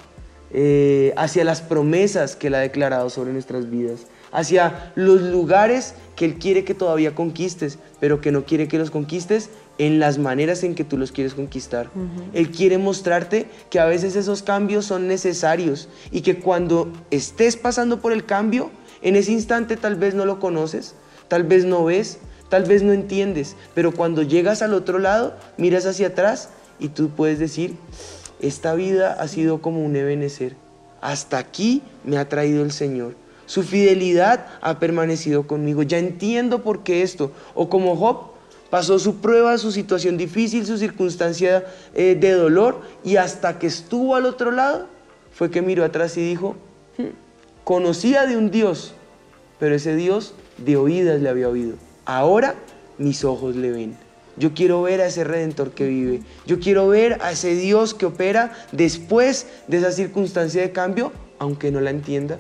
eh, 0.53 1.13
hacia 1.17 1.45
las 1.45 1.61
promesas 1.61 2.37
que 2.37 2.47
Él 2.47 2.55
ha 2.55 2.61
declarado 2.61 3.11
sobre 3.11 3.33
nuestras 3.33 3.69
vidas, 3.69 4.07
hacia 4.33 4.93
los 4.95 5.21
lugares 5.21 5.95
que 6.15 6.25
Él 6.25 6.37
quiere 6.37 6.65
que 6.65 6.75
todavía 6.75 7.15
conquistes, 7.15 7.79
pero 8.01 8.21
que 8.21 8.33
no 8.33 8.45
quiere 8.45 8.69
que 8.69 8.79
los 8.79 8.91
conquistes 8.93 9.51
en 9.79 9.99
las 9.99 10.19
maneras 10.19 10.63
en 10.63 10.75
que 10.75 10.85
tú 10.85 10.97
los 10.97 11.13
quieres 11.13 11.35
conquistar. 11.35 11.91
Él 12.33 12.51
quiere 12.51 12.79
mostrarte 12.79 13.47
que 13.69 13.81
a 13.81 13.85
veces 13.85 14.17
esos 14.17 14.43
cambios 14.43 14.87
son 14.87 15.09
necesarios 15.09 15.89
y 16.11 16.23
que 16.23 16.39
cuando 16.39 16.91
estés 17.11 17.57
pasando 17.57 18.01
por 18.01 18.13
el 18.13 18.25
cambio, 18.25 18.71
en 19.03 19.17
ese 19.17 19.33
instante 19.33 19.77
tal 19.77 19.97
vez 19.97 20.15
no 20.15 20.25
lo 20.25 20.41
conoces, 20.41 20.95
tal 21.29 21.43
vez 21.43 21.65
no 21.65 21.85
ves, 21.85 22.19
Tal 22.49 22.65
vez 22.65 22.83
no 22.83 22.93
entiendes, 22.93 23.57
pero 23.75 23.93
cuando 23.93 24.23
llegas 24.23 24.63
al 24.63 24.75
otro 24.75 24.99
lado, 24.99 25.35
miras 25.57 25.87
hacia 25.87 26.09
atrás 26.09 26.51
y 26.79 26.89
tú 26.89 27.11
puedes 27.11 27.39
decir, 27.39 27.75
esta 28.41 28.75
vida 28.75 29.17
ha 29.19 29.27
sido 29.29 29.61
como 29.61 29.85
un 29.85 29.97
ebenecer. 29.97 30.55
Hasta 31.01 31.39
aquí 31.39 31.83
me 32.05 32.19
ha 32.19 32.29
traído 32.29 32.63
el 32.63 32.73
Señor. 32.73 33.15
Su 33.47 33.63
fidelidad 33.63 34.47
ha 34.61 34.79
permanecido 34.79 35.47
conmigo. 35.47 35.83
Ya 35.83 35.99
entiendo 35.99 36.63
por 36.63 36.83
qué 36.83 37.03
esto. 37.03 37.33
O 37.55 37.69
como 37.69 37.97
Job, 37.97 38.33
pasó 38.71 38.99
su 38.99 39.17
prueba, 39.17 39.57
su 39.59 39.73
situación 39.73 40.17
difícil, 40.17 40.67
su 40.67 40.79
circunstancia 40.79 41.65
eh, 41.95 42.17
de 42.19 42.33
dolor 42.33 42.83
y 43.05 43.17
hasta 43.17 43.59
que 43.59 43.69
estuvo 43.69 44.17
al 44.17 44.27
otro 44.27 44.51
lado, 44.51 44.87
fue 45.33 45.51
que 45.51 45.63
miró 45.63 45.85
atrás 45.85 46.17
y 46.17 46.29
dijo, 46.29 46.57
hmm, 46.99 47.05
conocía 47.65 48.27
de 48.27 48.37
un 48.37 48.51
Dios, 48.51 48.95
pero 49.59 49.75
ese 49.75 49.95
Dios 49.95 50.35
de 50.59 50.77
oídas 50.77 51.21
le 51.21 51.29
había 51.29 51.49
oído. 51.49 51.86
Ahora 52.07 52.55
mis 52.99 53.25
ojos 53.25 53.57
le 53.57 53.71
ven. 53.71 53.97
Yo 54.37 54.55
quiero 54.55 54.83
ver 54.83 55.01
a 55.01 55.07
ese 55.07 55.25
redentor 55.25 55.73
que 55.73 55.87
vive. 55.87 56.23
Yo 56.47 56.61
quiero 56.61 56.89
ver 56.89 57.19
a 57.23 57.33
ese 57.33 57.55
Dios 57.55 57.95
que 57.95 58.07
opera 58.07 58.53
después 58.73 59.47
de 59.67 59.79
esa 59.79 59.93
circunstancia 59.93 60.63
de 60.63 60.73
cambio, 60.73 61.13
aunque 61.39 61.71
no 61.71 61.81
la 61.81 61.91
entienda. 61.91 62.39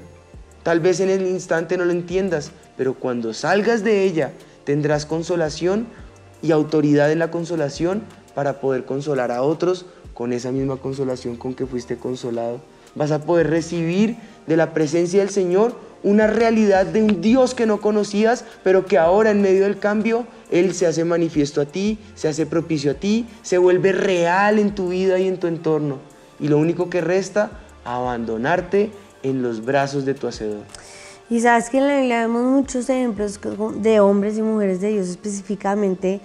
Tal 0.62 0.80
vez 0.80 1.00
en 1.00 1.10
el 1.10 1.26
instante 1.26 1.76
no 1.76 1.84
lo 1.84 1.92
entiendas, 1.92 2.52
pero 2.76 2.94
cuando 2.94 3.32
salgas 3.32 3.82
de 3.82 4.04
ella 4.04 4.32
tendrás 4.64 5.06
consolación 5.06 5.86
y 6.42 6.50
autoridad 6.50 7.10
en 7.10 7.18
la 7.18 7.30
consolación 7.30 8.02
para 8.34 8.60
poder 8.60 8.84
consolar 8.84 9.32
a 9.32 9.42
otros 9.42 9.86
con 10.12 10.32
esa 10.32 10.52
misma 10.52 10.76
consolación 10.76 11.36
con 11.36 11.54
que 11.54 11.66
fuiste 11.66 11.96
consolado. 11.96 12.60
Vas 12.94 13.10
a 13.10 13.22
poder 13.22 13.48
recibir 13.48 14.16
de 14.46 14.56
la 14.56 14.72
presencia 14.74 15.20
del 15.20 15.30
Señor 15.30 15.74
una 16.02 16.26
realidad 16.26 16.86
de 16.86 17.02
un 17.02 17.20
Dios 17.20 17.54
que 17.54 17.66
no 17.66 17.80
conocías, 17.80 18.44
pero 18.62 18.86
que 18.86 18.98
ahora 18.98 19.30
en 19.30 19.42
medio 19.42 19.64
del 19.64 19.78
cambio, 19.78 20.26
Él 20.50 20.74
se 20.74 20.86
hace 20.86 21.04
manifiesto 21.04 21.60
a 21.60 21.66
ti, 21.66 21.98
se 22.14 22.28
hace 22.28 22.46
propicio 22.46 22.92
a 22.92 22.94
ti, 22.94 23.26
se 23.42 23.58
vuelve 23.58 23.92
real 23.92 24.58
en 24.58 24.74
tu 24.74 24.90
vida 24.90 25.18
y 25.18 25.26
en 25.26 25.38
tu 25.38 25.46
entorno. 25.46 25.98
Y 26.38 26.48
lo 26.48 26.58
único 26.58 26.90
que 26.90 27.00
resta, 27.00 27.50
abandonarte 27.84 28.90
en 29.22 29.42
los 29.42 29.64
brazos 29.64 30.04
de 30.04 30.14
tu 30.14 30.26
Hacedor. 30.26 30.64
Y 31.28 31.40
sabes 31.40 31.70
que 31.70 31.78
en 31.78 31.88
la 31.88 31.96
Biblia 31.96 32.20
vemos 32.20 32.44
muchos 32.44 32.88
ejemplos 32.88 33.40
de 33.78 34.00
hombres 34.00 34.38
y 34.38 34.42
mujeres 34.42 34.80
de 34.80 34.90
Dios 34.90 35.08
específicamente, 35.08 36.20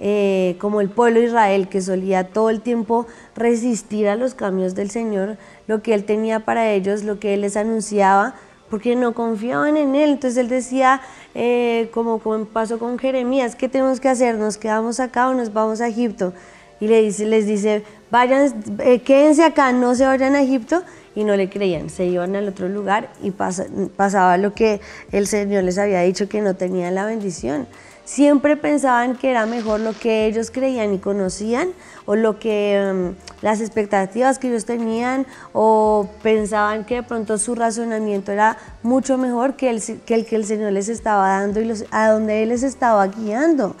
eh, 0.00 0.56
como 0.58 0.80
el 0.80 0.90
pueblo 0.90 1.20
de 1.20 1.26
Israel, 1.26 1.68
que 1.68 1.80
solía 1.80 2.26
todo 2.26 2.50
el 2.50 2.60
tiempo 2.60 3.06
resistir 3.36 4.08
a 4.08 4.16
los 4.16 4.34
cambios 4.34 4.74
del 4.74 4.90
Señor, 4.90 5.36
lo 5.68 5.80
que 5.82 5.94
Él 5.94 6.04
tenía 6.04 6.40
para 6.40 6.72
ellos, 6.72 7.04
lo 7.04 7.20
que 7.20 7.34
Él 7.34 7.42
les 7.42 7.56
anunciaba, 7.56 8.34
porque 8.72 8.96
no 8.96 9.12
confiaban 9.12 9.76
en 9.76 9.94
él. 9.94 10.12
Entonces 10.12 10.38
él 10.38 10.48
decía, 10.48 11.02
eh, 11.34 11.90
como, 11.92 12.20
como 12.20 12.46
pasó 12.46 12.78
con 12.78 12.98
Jeremías, 12.98 13.54
¿qué 13.54 13.68
tenemos 13.68 14.00
que 14.00 14.08
hacer? 14.08 14.36
¿Nos 14.36 14.56
quedamos 14.56 14.98
acá 14.98 15.28
o 15.28 15.34
nos 15.34 15.52
vamos 15.52 15.82
a 15.82 15.88
Egipto? 15.88 16.32
Y 16.80 16.86
le 16.86 17.02
dice, 17.02 17.26
les 17.26 17.46
dice, 17.46 17.84
vayan, 18.10 18.50
eh, 18.78 19.02
quédense 19.02 19.44
acá, 19.44 19.72
no 19.72 19.94
se 19.94 20.06
vayan 20.06 20.36
a 20.36 20.42
Egipto. 20.42 20.82
Y 21.14 21.24
no 21.24 21.36
le 21.36 21.50
creían, 21.50 21.90
se 21.90 22.06
iban 22.06 22.34
al 22.34 22.48
otro 22.48 22.70
lugar 22.70 23.10
y 23.22 23.30
pasaba 23.32 24.38
lo 24.38 24.54
que 24.54 24.80
el 25.10 25.26
Señor 25.26 25.64
les 25.64 25.76
había 25.76 26.00
dicho, 26.00 26.26
que 26.26 26.40
no 26.40 26.54
tenían 26.54 26.94
la 26.94 27.04
bendición 27.04 27.66
siempre 28.04 28.56
pensaban 28.56 29.16
que 29.16 29.30
era 29.30 29.46
mejor 29.46 29.80
lo 29.80 29.92
que 29.92 30.26
ellos 30.26 30.50
creían 30.50 30.94
y 30.94 30.98
conocían 30.98 31.70
o 32.04 32.16
lo 32.16 32.38
que 32.38 32.74
em, 32.74 33.14
las 33.40 33.60
expectativas 33.60 34.38
que 34.38 34.48
ellos 34.48 34.64
tenían 34.64 35.26
o 35.52 36.08
pensaban 36.22 36.84
que 36.84 36.96
de 36.96 37.02
pronto 37.02 37.38
su 37.38 37.54
razonamiento 37.54 38.32
era 38.32 38.56
mucho 38.82 39.18
mejor 39.18 39.54
que 39.54 39.70
el 39.70 39.80
que 39.80 40.36
el, 40.36 40.44
Señor 40.44 40.72
les 40.72 40.88
estaba 40.88 41.28
dando 41.28 41.60
y 41.60 41.64
los, 41.64 41.84
a 41.90 42.08
donde 42.10 42.42
Él 42.42 42.50
les 42.50 42.62
estaba 42.62 43.06
guiando. 43.06 43.76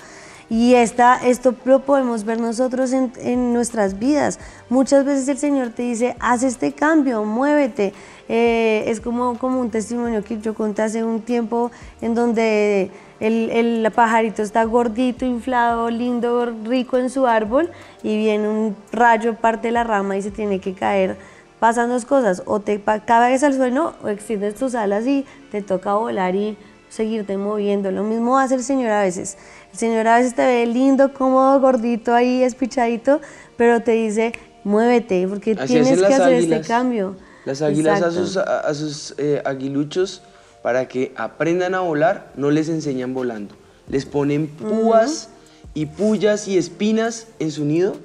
Y 0.52 0.74
esta, 0.74 1.16
esto 1.16 1.54
lo 1.64 1.80
podemos 1.80 2.24
ver 2.24 2.38
nosotros 2.38 2.92
en, 2.92 3.10
en, 3.20 3.54
nuestras 3.54 3.98
vidas. 3.98 4.38
Muchas 4.68 5.02
veces 5.06 5.26
el 5.28 5.38
Señor 5.38 5.70
te 5.70 5.80
dice, 5.82 6.14
haz 6.20 6.42
este 6.42 6.72
cambio, 6.72 7.24
muévete. 7.24 7.94
Eh, 8.28 8.84
es 8.86 9.00
como, 9.00 9.38
como 9.38 9.60
un 9.60 9.70
testimonio 9.70 10.22
que 10.22 10.38
yo 10.40 10.54
conté 10.54 10.82
hace 10.82 11.04
un 11.04 11.22
tiempo 11.22 11.70
en 12.02 12.14
donde 12.14 12.90
el, 13.22 13.50
el, 13.50 13.92
pajarito 13.92 14.42
está 14.42 14.64
gordito, 14.64 15.24
inflado, 15.24 15.90
lindo, 15.90 16.52
rico 16.64 16.98
en 16.98 17.08
su 17.08 17.26
árbol 17.26 17.70
y 18.02 18.16
viene 18.16 18.48
un 18.48 18.76
rayo, 18.90 19.34
parte 19.34 19.68
de 19.68 19.72
la 19.72 19.84
rama 19.84 20.16
y 20.16 20.22
se 20.22 20.30
tiene 20.30 20.58
que 20.58 20.74
caer. 20.74 21.16
Pasan 21.60 21.88
dos 21.88 22.04
cosas, 22.04 22.42
o 22.46 22.58
te 22.58 22.82
caes 22.82 23.44
al 23.44 23.54
suelo 23.54 23.94
o 24.02 24.08
extiendes 24.08 24.56
tus 24.56 24.74
alas 24.74 25.06
y 25.06 25.24
te 25.52 25.62
toca 25.62 25.94
volar 25.94 26.34
y 26.34 26.56
seguirte 26.88 27.36
moviendo. 27.36 27.92
Lo 27.92 28.02
mismo 28.02 28.38
hace 28.38 28.56
el 28.56 28.64
Señor 28.64 28.90
a 28.90 29.02
veces. 29.02 29.38
El 29.72 29.78
Señor 29.78 30.08
a 30.08 30.16
veces 30.16 30.34
te 30.34 30.44
ve 30.44 30.66
lindo, 30.66 31.14
cómodo, 31.14 31.60
gordito 31.60 32.14
ahí, 32.14 32.42
espichadito, 32.42 33.20
pero 33.56 33.80
te 33.80 33.92
dice, 33.92 34.32
muévete, 34.64 35.28
porque 35.28 35.54
tienes 35.54 36.00
que 36.02 36.14
hacer 36.14 36.32
este 36.32 36.60
cambio. 36.62 37.14
Las 37.44 37.62
águilas 37.62 38.02
a 38.02 38.10
sus, 38.10 38.36
a, 38.36 38.74
sus 38.74 39.14
eh, 39.18 39.40
aguiluchos, 39.44 40.22
para 40.62 40.88
que 40.88 41.12
aprendan 41.16 41.74
a 41.74 41.80
volar, 41.80 42.32
no 42.36 42.50
les 42.50 42.68
enseñan 42.68 43.14
volando. 43.14 43.54
Les 43.88 44.06
ponen 44.06 44.46
púas 44.46 45.28
y 45.74 45.86
pullas 45.86 46.48
y 46.48 46.56
espinas 46.56 47.26
en 47.38 47.50
su 47.50 47.64
nido 47.64 47.96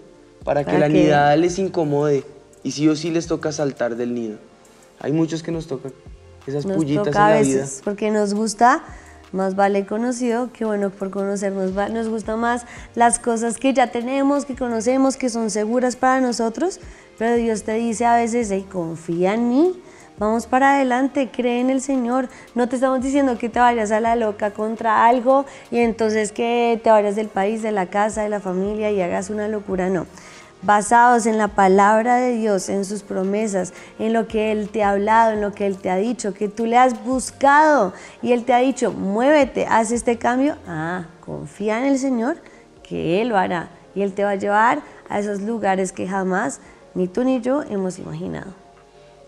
para, 0.44 0.64
que 0.64 0.78
la 0.78 0.90
nidada 0.90 1.36
les 1.36 1.60
incomode 1.60 2.24
y 2.64 2.72
sí 2.72 2.88
o 2.88 2.96
sí 2.96 3.12
les 3.12 3.28
toca 3.28 3.52
saltar 3.52 3.96
del 3.96 4.14
nido. 4.14 4.38
Hay 5.00 5.12
muchos 5.12 5.44
que 5.44 5.52
nos 5.52 5.68
tocan 5.68 5.94
esas 6.48 6.66
nos 6.66 6.78
pullitas 6.78 7.06
toca 7.06 7.40
en 7.40 7.44
la 7.44 7.48
vida. 7.48 7.66
Porque 7.84 8.10
nos 8.10 8.34
gusta, 8.34 8.84
más 9.34 9.56
vale 9.56 9.86
conocido 9.86 10.52
que 10.54 10.66
bueno 10.66 10.90
por 10.90 11.12
conocernos. 11.12 11.74
Nos 11.92 12.08
gusta 12.08 12.38
más 12.38 12.66
las 12.96 13.20
cosas 13.20 13.58
que 13.58 13.74
ya 13.74 13.92
tenemos, 13.92 14.46
que 14.46 14.56
conocemos, 14.56 15.18
que 15.18 15.30
son 15.30 15.50
seguras 15.52 15.98
para 15.98 16.22
nosotros, 16.22 16.80
pero 17.18 17.36
Dios 17.36 17.64
te 17.64 17.74
dice 17.74 18.06
a 18.06 18.16
veces, 18.16 18.50
hey, 18.50 18.66
confía 18.72 19.34
en 19.34 19.50
mí, 19.50 19.82
Vamos 20.20 20.48
para 20.48 20.74
adelante, 20.74 21.30
cree 21.32 21.60
en 21.60 21.70
el 21.70 21.80
Señor. 21.80 22.28
No 22.56 22.68
te 22.68 22.76
estamos 22.76 23.02
diciendo 23.02 23.38
que 23.38 23.50
te 23.50 23.60
vayas 23.60 23.92
a 23.92 24.00
la 24.00 24.16
loca 24.16 24.52
contra 24.52 25.06
algo 25.06 25.46
y 25.70 25.78
entonces 25.78 26.32
que 26.32 26.82
te 26.84 26.90
vayas 26.90 27.16
del 27.16 27.28
país, 27.28 27.62
de 27.62 27.72
la 27.72 27.86
casa, 27.86 28.24
de 28.24 28.30
la 28.30 28.40
familia 28.40 28.90
y 28.90 29.00
hagas 29.00 29.30
una 29.30 29.48
locura, 29.48 29.90
no 29.90 30.08
basados 30.62 31.26
en 31.26 31.38
la 31.38 31.50
palabra 31.50 32.16
de 32.16 32.36
Dios, 32.36 32.70
en 32.70 32.84
sus 32.86 33.04
promesas, 33.04 33.74
en 34.00 34.14
lo 34.14 34.28
que 34.28 34.52
Él 34.52 34.70
te 34.70 34.84
ha 34.84 34.92
hablado, 34.92 35.34
en 35.34 35.42
lo 35.42 35.54
que 35.54 35.68
Él 35.68 35.78
te 35.78 35.90
ha 35.90 35.98
dicho, 35.98 36.34
que 36.34 36.48
tú 36.48 36.66
le 36.66 36.78
has 36.78 37.04
buscado 37.04 37.94
y 38.22 38.32
Él 38.32 38.44
te 38.44 38.54
ha 38.54 38.58
dicho, 38.58 38.92
muévete, 38.92 39.66
haz 39.68 39.92
este 39.92 40.18
cambio, 40.18 40.56
ah, 40.68 41.06
confía 41.24 41.80
en 41.80 41.86
el 41.86 42.00
Señor, 42.00 42.38
que 42.82 43.22
Él 43.22 43.30
lo 43.30 43.38
hará 43.38 43.70
y 43.94 44.02
Él 44.02 44.14
te 44.14 44.24
va 44.24 44.32
a 44.32 44.36
llevar 44.36 44.82
a 45.10 45.20
esos 45.20 45.42
lugares 45.42 45.92
que 45.92 46.08
jamás 46.08 46.60
ni 46.96 47.08
tú 47.08 47.24
ni 47.24 47.40
yo 47.42 47.62
hemos 47.64 48.00
imaginado. 48.00 48.52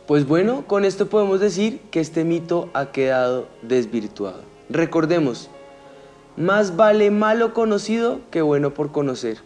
Pues 0.10 0.28
bueno, 0.28 0.66
con 0.66 0.86
esto 0.86 1.08
podemos 1.08 1.40
decir 1.40 1.82
que 1.92 2.00
este 2.00 2.24
mito 2.24 2.72
ha 2.74 2.92
quedado 2.92 3.48
desvirtuado. 3.62 4.42
Recordemos, 4.68 5.52
más 6.36 6.76
vale 6.76 7.12
malo 7.12 7.54
conocido 7.54 8.20
que 8.32 8.42
bueno 8.42 8.74
por 8.74 8.92
conocer. 8.92 9.38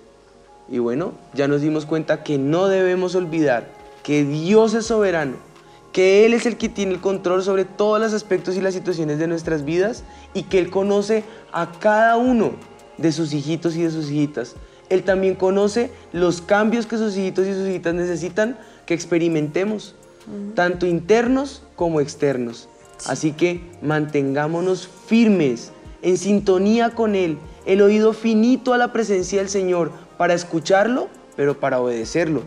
Y 0.69 0.79
bueno, 0.79 1.11
ya 1.33 1.49
nos 1.49 1.59
dimos 1.59 1.85
cuenta 1.85 2.23
que 2.23 2.37
no 2.37 2.69
debemos 2.69 3.13
olvidar 3.13 3.67
que 4.03 4.23
Dios 4.23 4.73
es 4.73 4.85
soberano, 4.85 5.35
que 5.91 6.25
Él 6.25 6.33
es 6.33 6.45
el 6.45 6.55
que 6.55 6.69
tiene 6.69 6.93
el 6.93 7.01
control 7.01 7.43
sobre 7.43 7.65
todos 7.65 7.99
los 7.99 8.13
aspectos 8.13 8.55
y 8.55 8.61
las 8.61 8.73
situaciones 8.73 9.19
de 9.19 9.27
nuestras 9.27 9.65
vidas 9.65 10.05
y 10.33 10.43
que 10.43 10.59
Él 10.59 10.69
conoce 10.69 11.25
a 11.51 11.73
cada 11.73 12.15
uno 12.15 12.51
de 12.97 13.11
sus 13.11 13.33
hijitos 13.33 13.75
y 13.75 13.81
de 13.81 13.91
sus 13.91 14.09
hijitas. 14.09 14.55
Él 14.87 15.03
también 15.03 15.35
conoce 15.35 15.91
los 16.13 16.39
cambios 16.39 16.85
que 16.85 16.97
sus 16.97 17.17
hijitos 17.17 17.47
y 17.47 17.53
sus 17.53 17.67
hijitas 17.67 17.93
necesitan 17.93 18.57
que 18.85 18.93
experimentemos, 18.93 19.95
tanto 20.55 20.85
internos 20.85 21.63
como 21.75 22.01
externos. 22.01 22.69
Así 23.05 23.31
que 23.31 23.61
mantengámonos 23.81 24.89
firmes, 25.07 25.71
en 26.01 26.17
sintonía 26.17 26.91
con 26.91 27.15
Él, 27.15 27.37
el 27.65 27.81
oído 27.81 28.13
finito 28.13 28.73
a 28.73 28.77
la 28.77 28.91
presencia 28.93 29.39
del 29.39 29.49
Señor, 29.49 29.91
para 30.17 30.33
escucharlo, 30.33 31.09
pero 31.35 31.59
para 31.59 31.81
obedecerlo. 31.81 32.43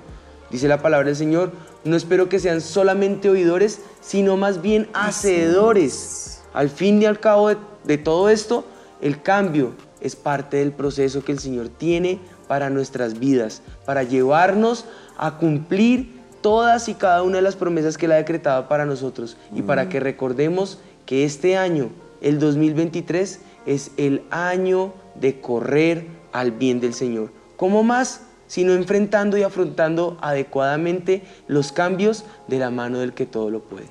Dice 0.50 0.68
la 0.68 0.80
palabra 0.80 1.06
del 1.06 1.16
Señor, 1.16 1.52
no 1.84 1.96
espero 1.96 2.28
que 2.28 2.38
sean 2.38 2.60
solamente 2.60 3.28
oidores, 3.28 3.80
sino 4.00 4.36
más 4.36 4.62
bien 4.62 4.88
hacedores. 4.92 6.42
Al 6.52 6.70
fin 6.70 7.02
y 7.02 7.06
al 7.06 7.20
cabo 7.20 7.50
de, 7.84 7.98
todo 7.98 8.28
esto, 8.28 8.64
el 9.00 9.20
cambio 9.22 9.74
es 10.00 10.16
parte 10.16 10.58
del 10.58 10.72
proceso 10.72 11.24
que 11.24 11.32
el 11.32 11.38
Señor 11.38 11.68
tiene 11.68 12.20
para 12.48 12.70
nuestras 12.70 13.18
vidas, 13.18 13.62
para 13.84 14.02
llevarnos 14.04 14.84
a 15.18 15.38
cumplir 15.38 16.15
todas 16.46 16.88
y 16.88 16.94
cada 16.94 17.24
una 17.24 17.38
de 17.38 17.42
las 17.42 17.56
promesas 17.56 17.98
que 17.98 18.06
Él 18.06 18.12
ha 18.12 18.16
decretado 18.18 18.68
para 18.68 18.84
nosotros 18.86 19.36
y 19.52 19.62
para 19.62 19.88
que 19.88 19.98
recordemos 19.98 20.78
que 21.04 21.24
este 21.24 21.56
año, 21.56 21.90
el 22.20 22.38
2023, 22.38 23.40
es 23.66 23.90
el 23.96 24.22
año 24.30 24.92
de 25.16 25.40
correr 25.40 26.06
al 26.30 26.52
bien 26.52 26.78
del 26.78 26.94
Señor. 26.94 27.32
¿Cómo 27.56 27.82
más? 27.82 28.20
Sino 28.46 28.74
enfrentando 28.74 29.36
y 29.36 29.42
afrontando 29.42 30.18
adecuadamente 30.20 31.24
los 31.48 31.72
cambios 31.72 32.24
de 32.46 32.60
la 32.60 32.70
mano 32.70 33.00
del 33.00 33.12
que 33.12 33.26
todo 33.26 33.50
lo 33.50 33.58
puede. 33.58 33.86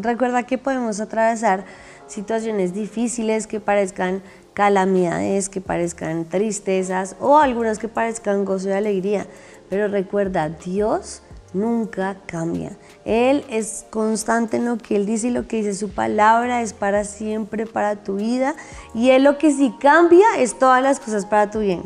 Recuerda 0.00 0.44
que 0.44 0.58
podemos 0.58 1.00
atravesar 1.00 1.64
situaciones 2.06 2.72
difíciles 2.72 3.48
que 3.48 3.58
parezcan 3.58 4.22
calamidades, 4.54 5.48
que 5.48 5.60
parezcan 5.60 6.24
tristezas 6.26 7.16
o 7.18 7.38
algunas 7.38 7.80
que 7.80 7.88
parezcan 7.88 8.44
gozo 8.44 8.68
y 8.68 8.72
alegría. 8.74 9.26
Pero 9.68 9.88
recuerda, 9.88 10.48
Dios 10.48 11.22
nunca 11.56 12.16
cambia. 12.26 12.76
Él 13.04 13.44
es 13.50 13.84
constante 13.90 14.58
en 14.58 14.66
lo 14.66 14.78
que 14.78 14.96
Él 14.96 15.06
dice 15.06 15.28
y 15.28 15.30
lo 15.30 15.48
que 15.48 15.56
dice. 15.56 15.74
Su 15.74 15.90
palabra 15.90 16.62
es 16.62 16.72
para 16.72 17.04
siempre, 17.04 17.66
para 17.66 17.96
tu 17.96 18.16
vida. 18.16 18.54
Y 18.94 19.10
Él 19.10 19.24
lo 19.24 19.38
que 19.38 19.52
sí 19.52 19.74
cambia 19.80 20.26
es 20.38 20.58
todas 20.58 20.82
las 20.82 21.00
cosas 21.00 21.26
para 21.26 21.50
tu 21.50 21.60
bien. 21.60 21.82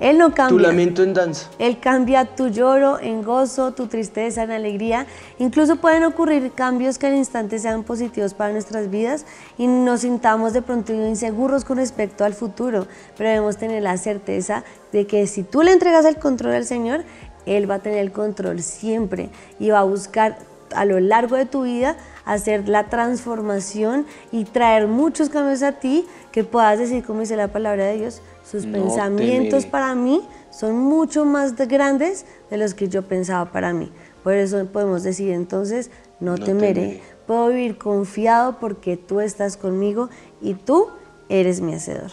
Él 0.00 0.18
no 0.18 0.34
cambia. 0.34 0.56
Tu 0.56 0.58
lamento 0.58 1.02
en 1.02 1.14
danza. 1.14 1.48
Él 1.58 1.78
cambia 1.78 2.24
tu 2.24 2.48
lloro 2.48 2.98
en 3.00 3.22
gozo, 3.22 3.72
tu 3.72 3.86
tristeza 3.86 4.42
en 4.42 4.50
alegría. 4.50 5.06
Incluso 5.38 5.76
pueden 5.76 6.04
ocurrir 6.04 6.52
cambios 6.52 6.98
que 6.98 7.06
al 7.06 7.14
instante 7.14 7.58
sean 7.58 7.84
positivos 7.84 8.34
para 8.34 8.52
nuestras 8.52 8.90
vidas 8.90 9.24
y 9.56 9.66
nos 9.66 10.00
sintamos 10.00 10.52
de 10.52 10.62
pronto 10.62 10.92
inseguros 10.92 11.64
con 11.64 11.78
respecto 11.78 12.24
al 12.24 12.34
futuro. 12.34 12.86
Pero 13.16 13.30
debemos 13.30 13.56
tener 13.56 13.82
la 13.82 13.96
certeza 13.96 14.64
de 14.92 15.06
que 15.06 15.26
si 15.26 15.42
tú 15.42 15.62
le 15.62 15.72
entregas 15.72 16.04
el 16.04 16.16
control 16.16 16.54
al 16.54 16.64
Señor, 16.64 17.04
Él 17.46 17.70
va 17.70 17.76
a 17.76 17.78
tener 17.80 17.98
el 17.98 18.12
control 18.12 18.62
siempre 18.62 19.30
y 19.58 19.70
va 19.70 19.80
a 19.80 19.84
buscar 19.84 20.38
a 20.74 20.84
lo 20.84 21.00
largo 21.00 21.36
de 21.36 21.46
tu 21.46 21.62
vida 21.62 21.96
hacer 22.24 22.68
la 22.68 22.88
transformación 22.88 24.06
y 24.32 24.44
traer 24.44 24.88
muchos 24.88 25.28
cambios 25.28 25.62
a 25.62 25.72
ti 25.72 26.06
que 26.32 26.44
puedas 26.44 26.78
decir, 26.78 27.04
como 27.04 27.20
dice 27.20 27.36
la 27.36 27.48
palabra 27.48 27.86
de 27.86 27.98
Dios, 27.98 28.22
sus 28.44 28.66
pensamientos 28.66 29.66
para 29.66 29.94
mí 29.94 30.22
son 30.50 30.76
mucho 30.76 31.24
más 31.24 31.56
grandes 31.56 32.26
de 32.50 32.56
los 32.56 32.74
que 32.74 32.88
yo 32.88 33.02
pensaba 33.02 33.50
para 33.50 33.72
mí. 33.72 33.90
Por 34.22 34.34
eso 34.34 34.64
podemos 34.66 35.02
decir 35.02 35.30
entonces, 35.30 35.90
no, 36.20 36.38
temeré. 36.38 37.02
Puedo 37.26 37.48
vivir 37.48 37.78
confiado 37.78 38.58
porque 38.58 38.96
tú 38.96 39.20
estás 39.20 39.56
conmigo 39.56 40.08
y 40.40 40.54
tú 40.54 40.88
eres 41.28 41.60
mi 41.60 41.74
hacedor. 41.74 42.10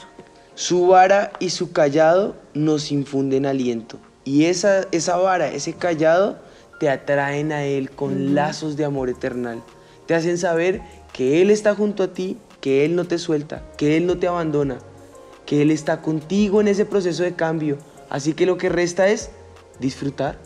Su 0.56 0.88
vara 0.88 1.32
y 1.40 1.50
su 1.50 1.72
callado 1.72 2.36
nos 2.54 2.92
infunden 2.92 3.46
aliento. 3.46 3.98
Y 4.24 4.46
esa, 4.46 4.88
esa 4.92 5.18
vara, 5.18 5.48
ese 5.50 5.74
callado, 5.74 6.38
te 6.80 6.90
atraen 6.90 7.52
a 7.52 7.64
Él 7.64 7.92
con 7.92 8.36
lazos 8.36 8.76
de 8.78 8.86
amor 8.86 9.10
eternal. 9.10 9.62
Te 10.06 10.16
hacen 10.16 10.38
saber 10.38 10.82
que 11.14 11.42
Él 11.42 11.50
está 11.52 11.76
junto 11.76 12.04
a 12.04 12.14
ti, 12.14 12.38
que 12.60 12.86
Él 12.86 12.96
no 12.96 13.06
te 13.06 13.18
suelta, 13.18 13.64
que 13.78 13.98
Él 13.98 14.08
no 14.08 14.18
te 14.18 14.28
abandona, 14.28 14.80
que 15.46 15.62
Él 15.62 15.72
está 15.72 16.02
contigo 16.02 16.62
en 16.62 16.68
ese 16.68 16.86
proceso 16.86 17.24
de 17.24 17.36
cambio. 17.36 17.78
Así 18.10 18.34
que 18.34 18.46
lo 18.46 18.58
que 18.58 18.70
resta 18.70 19.10
es 19.10 19.32
disfrutar. 19.80 20.38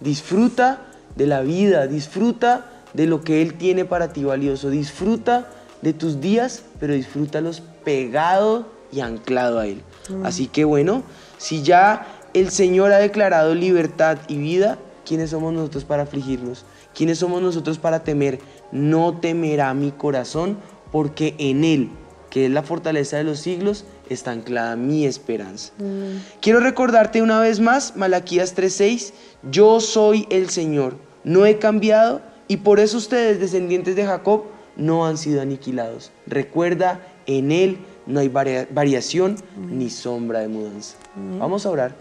Disfruta 0.00 0.86
de 1.16 1.26
la 1.26 1.40
vida, 1.40 1.86
disfruta 1.86 2.66
de 2.94 3.06
lo 3.06 3.22
que 3.22 3.42
Él 3.42 3.54
tiene 3.54 3.84
para 3.84 4.12
ti 4.12 4.24
valioso. 4.24 4.70
Disfruta 4.70 5.48
de 5.82 5.92
tus 5.92 6.20
días, 6.20 6.64
pero 6.80 6.94
disfrútalos 6.94 7.62
pegado 7.84 8.66
y 8.92 9.00
anclado 9.00 9.58
a 9.58 9.66
Él. 9.66 9.82
Así 10.24 10.46
que 10.46 10.64
bueno, 10.64 11.02
si 11.36 11.62
ya 11.62 12.06
el 12.34 12.50
Señor 12.50 12.92
ha 12.92 12.98
declarado 12.98 13.54
libertad 13.54 14.18
y 14.28 14.36
vida, 14.36 14.78
¿quiénes 15.06 15.30
somos 15.30 15.52
nosotros 15.52 15.84
para 15.84 16.04
afligirnos? 16.04 16.64
¿Quiénes 16.94 17.18
somos 17.18 17.42
nosotros 17.42 17.78
para 17.78 18.04
temer? 18.04 18.40
No 18.72 19.18
temerá 19.18 19.72
mi 19.74 19.92
corazón, 19.92 20.58
porque 20.90 21.34
en 21.38 21.64
Él, 21.64 21.90
que 22.30 22.46
es 22.46 22.50
la 22.50 22.62
fortaleza 22.62 23.16
de 23.16 23.24
los 23.24 23.40
siglos, 23.40 23.84
está 24.08 24.32
anclada 24.32 24.76
mi 24.76 25.06
esperanza. 25.06 25.72
Mm. 25.78 26.40
Quiero 26.40 26.60
recordarte 26.60 27.22
una 27.22 27.40
vez 27.40 27.60
más, 27.60 27.96
Malaquías 27.96 28.54
3:6, 28.56 29.12
yo 29.50 29.80
soy 29.80 30.26
el 30.30 30.50
Señor, 30.50 30.96
no 31.24 31.46
he 31.46 31.58
cambiado 31.58 32.20
y 32.48 32.58
por 32.58 32.80
eso 32.80 32.96
ustedes, 32.96 33.40
descendientes 33.40 33.96
de 33.96 34.06
Jacob, 34.06 34.44
no 34.76 35.06
han 35.06 35.18
sido 35.18 35.42
aniquilados. 35.42 36.12
Recuerda, 36.26 37.00
en 37.26 37.52
Él 37.52 37.78
no 38.08 38.20
hay 38.20 38.28
variación 38.28 39.36
ni 39.56 39.90
sombra 39.90 40.40
de 40.40 40.48
mudanza. 40.48 40.96
Vamos 41.38 41.66
a 41.66 41.70
orar. 41.70 41.94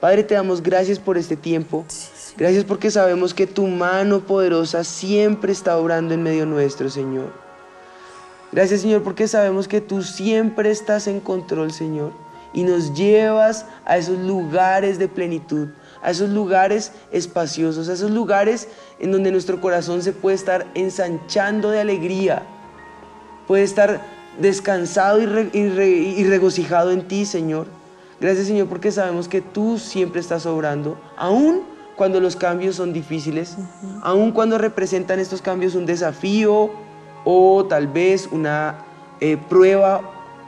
Padre, 0.00 0.22
te 0.22 0.34
damos 0.34 0.62
gracias 0.62 0.98
por 0.98 1.18
este 1.18 1.36
tiempo. 1.36 1.84
Gracias 2.36 2.64
porque 2.64 2.90
sabemos 2.90 3.34
que 3.34 3.46
tu 3.46 3.66
mano 3.66 4.20
poderosa 4.20 4.84
siempre 4.84 5.52
está 5.52 5.76
obrando 5.76 6.14
en 6.14 6.22
medio 6.22 6.46
nuestro, 6.46 6.88
Señor. 6.88 7.32
Gracias 8.52 8.82
Señor 8.82 9.02
porque 9.02 9.28
sabemos 9.28 9.66
que 9.66 9.80
tú 9.80 10.02
siempre 10.02 10.70
estás 10.70 11.06
en 11.06 11.20
control 11.20 11.72
Señor 11.72 12.12
y 12.52 12.64
nos 12.64 12.92
llevas 12.92 13.64
a 13.86 13.96
esos 13.96 14.18
lugares 14.18 14.98
de 14.98 15.08
plenitud, 15.08 15.68
a 16.02 16.10
esos 16.10 16.28
lugares 16.28 16.92
espaciosos, 17.10 17.88
a 17.88 17.94
esos 17.94 18.10
lugares 18.10 18.68
en 19.00 19.10
donde 19.10 19.32
nuestro 19.32 19.60
corazón 19.60 20.02
se 20.02 20.12
puede 20.12 20.36
estar 20.36 20.66
ensanchando 20.74 21.70
de 21.70 21.80
alegría, 21.80 22.42
puede 23.46 23.62
estar 23.62 24.21
descansado 24.40 25.20
y, 25.20 25.26
y 25.54 26.24
regocijado 26.24 26.90
en 26.90 27.06
ti, 27.08 27.24
Señor. 27.24 27.66
Gracias, 28.20 28.46
Señor, 28.46 28.68
porque 28.68 28.92
sabemos 28.92 29.26
que 29.26 29.40
tú 29.40 29.78
siempre 29.78 30.20
estás 30.20 30.46
obrando, 30.46 30.96
aún 31.16 31.62
cuando 31.96 32.20
los 32.20 32.36
cambios 32.36 32.76
son 32.76 32.92
difíciles, 32.92 33.56
aun 34.02 34.32
cuando 34.32 34.58
representan 34.58 35.18
estos 35.18 35.42
cambios 35.42 35.74
un 35.74 35.86
desafío 35.86 36.70
o 37.24 37.64
tal 37.68 37.88
vez 37.88 38.28
una 38.30 38.84
eh, 39.20 39.36
prueba, 39.48 40.00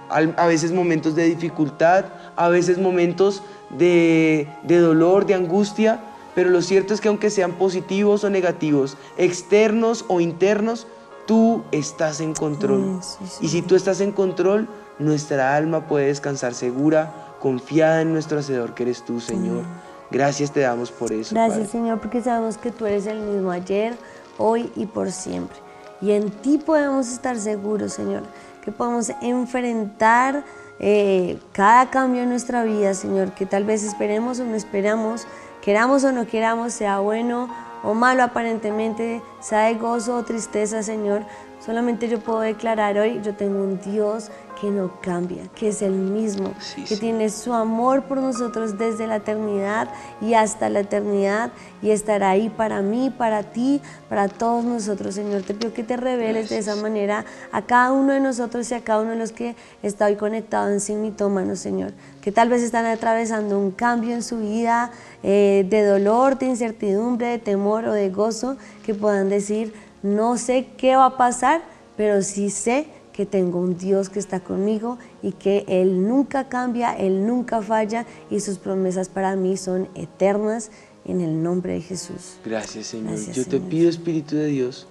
a 0.08 0.46
veces 0.46 0.72
momentos 0.72 1.14
de 1.14 1.24
dificultad, 1.24 2.06
a 2.36 2.48
veces 2.48 2.78
momentos 2.78 3.42
de, 3.70 4.48
de 4.62 4.78
dolor, 4.78 5.26
de 5.26 5.34
angustia, 5.34 6.00
pero 6.34 6.50
lo 6.50 6.62
cierto 6.62 6.94
es 6.94 7.00
que 7.00 7.08
aunque 7.08 7.30
sean 7.30 7.52
positivos 7.52 8.24
o 8.24 8.30
negativos, 8.30 8.96
externos 9.16 10.04
o 10.08 10.20
internos, 10.20 10.86
tú 11.26 11.62
estás 11.72 12.20
en 12.20 12.34
control. 12.34 13.00
Y 13.40 13.48
si 13.48 13.62
tú 13.62 13.76
estás 13.76 14.00
en 14.00 14.12
control, 14.12 14.68
nuestra 14.98 15.56
alma 15.56 15.86
puede 15.86 16.06
descansar 16.06 16.54
segura, 16.54 17.12
confiada 17.40 18.02
en 18.02 18.12
nuestro 18.12 18.38
Hacedor 18.38 18.74
que 18.74 18.84
eres 18.84 19.04
tú, 19.04 19.20
Señor. 19.20 19.62
Gracias 20.10 20.52
te 20.52 20.60
damos 20.60 20.90
por 20.90 21.12
eso. 21.12 21.34
Gracias 21.34 21.70
Señor, 21.70 21.98
porque 21.98 22.22
sabemos 22.22 22.56
que 22.58 22.70
tú 22.70 22.86
eres 22.86 23.06
el 23.06 23.20
mismo 23.20 23.50
ayer, 23.50 23.96
hoy 24.38 24.70
y 24.76 24.86
por 24.86 25.10
siempre. 25.10 25.56
Y 26.00 26.12
en 26.12 26.30
ti 26.30 26.58
podemos 26.58 27.08
estar 27.08 27.36
seguros, 27.38 27.94
Señor, 27.94 28.22
que 28.62 28.70
podemos 28.70 29.10
enfrentar 29.22 30.44
eh, 30.78 31.38
cada 31.52 31.90
cambio 31.90 32.22
en 32.22 32.28
nuestra 32.28 32.62
vida, 32.64 32.94
Señor, 32.94 33.32
que 33.32 33.46
tal 33.46 33.64
vez 33.64 33.82
esperemos 33.82 34.38
o 34.40 34.44
no 34.44 34.54
esperamos, 34.54 35.26
queramos 35.62 36.04
o 36.04 36.12
no 36.12 36.26
queramos, 36.26 36.74
sea 36.74 36.98
bueno 36.98 37.48
o 37.84 37.94
malo 37.94 38.22
aparentemente, 38.22 39.22
sea 39.40 39.66
de 39.66 39.74
gozo 39.74 40.16
o 40.16 40.22
tristeza, 40.24 40.82
Señor. 40.82 41.22
Solamente 41.64 42.08
yo 42.08 42.20
puedo 42.20 42.40
declarar 42.40 42.98
hoy, 42.98 43.20
yo 43.22 43.34
tengo 43.34 43.62
un 43.62 43.80
Dios 43.80 44.30
que 44.60 44.70
no 44.70 45.00
cambia, 45.00 45.44
que 45.54 45.68
es 45.68 45.82
el 45.82 45.92
mismo, 45.92 46.52
que 46.86 46.96
tiene 46.96 47.28
su 47.30 47.52
amor 47.52 48.04
por 48.04 48.18
nosotros 48.18 48.78
desde 48.78 49.06
la 49.06 49.16
eternidad 49.16 49.88
y 50.20 50.34
hasta 50.34 50.68
la 50.68 50.80
eternidad 50.80 51.52
y 51.82 51.90
estará 51.90 52.30
ahí 52.30 52.50
para 52.50 52.82
mí, 52.82 53.10
para 53.10 53.42
ti, 53.44 53.80
para 54.08 54.28
todos 54.28 54.64
nosotros, 54.64 55.14
Señor. 55.14 55.42
Te 55.42 55.54
pido 55.54 55.72
que 55.72 55.82
te 55.82 55.96
reveles 55.96 56.50
de 56.50 56.58
esa 56.58 56.76
manera 56.76 57.24
a 57.50 57.62
cada 57.62 57.92
uno 57.92 58.12
de 58.12 58.20
nosotros 58.20 58.70
y 58.70 58.74
a 58.74 58.84
cada 58.84 59.00
uno 59.00 59.10
de 59.10 59.16
los 59.16 59.32
que 59.32 59.56
está 59.82 60.06
hoy 60.06 60.16
conectado 60.16 60.70
en 60.70 60.80
sí 60.80 60.94
mitómanos, 60.94 61.58
Señor, 61.58 61.92
que 62.24 62.32
tal 62.32 62.48
vez 62.48 62.62
están 62.62 62.86
atravesando 62.86 63.58
un 63.58 63.70
cambio 63.70 64.14
en 64.14 64.22
su 64.22 64.38
vida 64.38 64.90
eh, 65.22 65.66
de 65.68 65.84
dolor, 65.84 66.38
de 66.38 66.46
incertidumbre, 66.46 67.26
de 67.26 67.38
temor 67.38 67.84
o 67.84 67.92
de 67.92 68.08
gozo, 68.08 68.56
que 68.82 68.94
puedan 68.94 69.28
decir, 69.28 69.74
no 70.02 70.38
sé 70.38 70.68
qué 70.78 70.96
va 70.96 71.04
a 71.04 71.16
pasar, 71.18 71.60
pero 71.98 72.22
sí 72.22 72.48
sé 72.48 72.86
que 73.12 73.26
tengo 73.26 73.58
un 73.60 73.76
Dios 73.76 74.08
que 74.08 74.20
está 74.20 74.40
conmigo 74.40 74.96
y 75.22 75.32
que 75.32 75.66
Él 75.68 76.08
nunca 76.08 76.48
cambia, 76.48 76.96
Él 76.96 77.26
nunca 77.26 77.60
falla 77.60 78.06
y 78.30 78.40
sus 78.40 78.56
promesas 78.56 79.10
para 79.10 79.36
mí 79.36 79.58
son 79.58 79.86
eternas 79.94 80.70
en 81.04 81.20
el 81.20 81.42
nombre 81.42 81.74
de 81.74 81.82
Jesús. 81.82 82.38
Gracias 82.42 82.86
Señor. 82.86 83.18
Yo 83.34 83.44
te 83.44 83.60
pido 83.60 83.90
Espíritu 83.90 84.34
de 84.36 84.46
Dios 84.46 84.86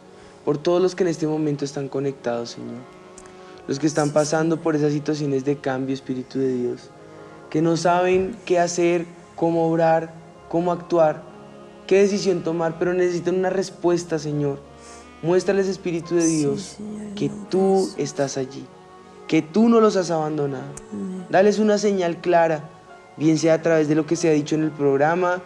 por 0.46 0.60
todos 0.60 0.80
los 0.80 0.94
que 0.94 1.02
en 1.02 1.10
este 1.10 1.26
momento 1.26 1.66
están 1.66 1.90
conectados 1.90 2.52
Señor. 2.52 2.84
Los 3.68 3.80
que 3.80 3.88
están 3.88 4.12
pasando 4.12 4.62
por 4.62 4.76
esas 4.76 4.94
situaciones 4.94 5.44
de 5.46 5.58
cambio 5.58 5.96
Espíritu 5.96 6.38
de 6.38 6.56
Dios. 6.56 6.92
Que 7.54 7.62
no 7.62 7.78
saben 7.78 8.36
qué 8.48 8.58
hacer, 8.58 9.06
cómo 9.36 9.70
obrar, 9.70 10.12
cómo 10.50 10.72
actuar, 10.72 11.22
qué 11.86 12.00
decisión 12.00 12.42
tomar, 12.42 12.80
pero 12.80 12.96
necesitan 12.96 13.36
una 13.36 13.52
respuesta 13.52 14.18
Señor 14.18 14.58
Muéstrales, 15.22 15.68
Espíritu 15.68 16.16
de 16.16 16.26
Dios, 16.26 16.78
que 17.16 17.30
tú 17.52 17.92
estás 17.98 18.38
allí, 18.38 18.66
que 19.28 19.44
tú 19.44 19.70
no 19.70 19.80
los 19.80 19.96
has 19.98 20.10
abandonado. 20.10 20.74
Dales 21.30 21.60
una 21.60 21.78
señal 21.78 22.22
clara, 22.22 22.72
bien 23.18 23.38
sea 23.38 23.54
a 23.54 23.62
través 23.62 23.88
de 23.88 23.94
lo 23.94 24.08
que 24.08 24.16
se 24.16 24.30
ha 24.30 24.32
dicho 24.32 24.56
en 24.56 24.64
el 24.64 24.72
programa, 24.72 25.44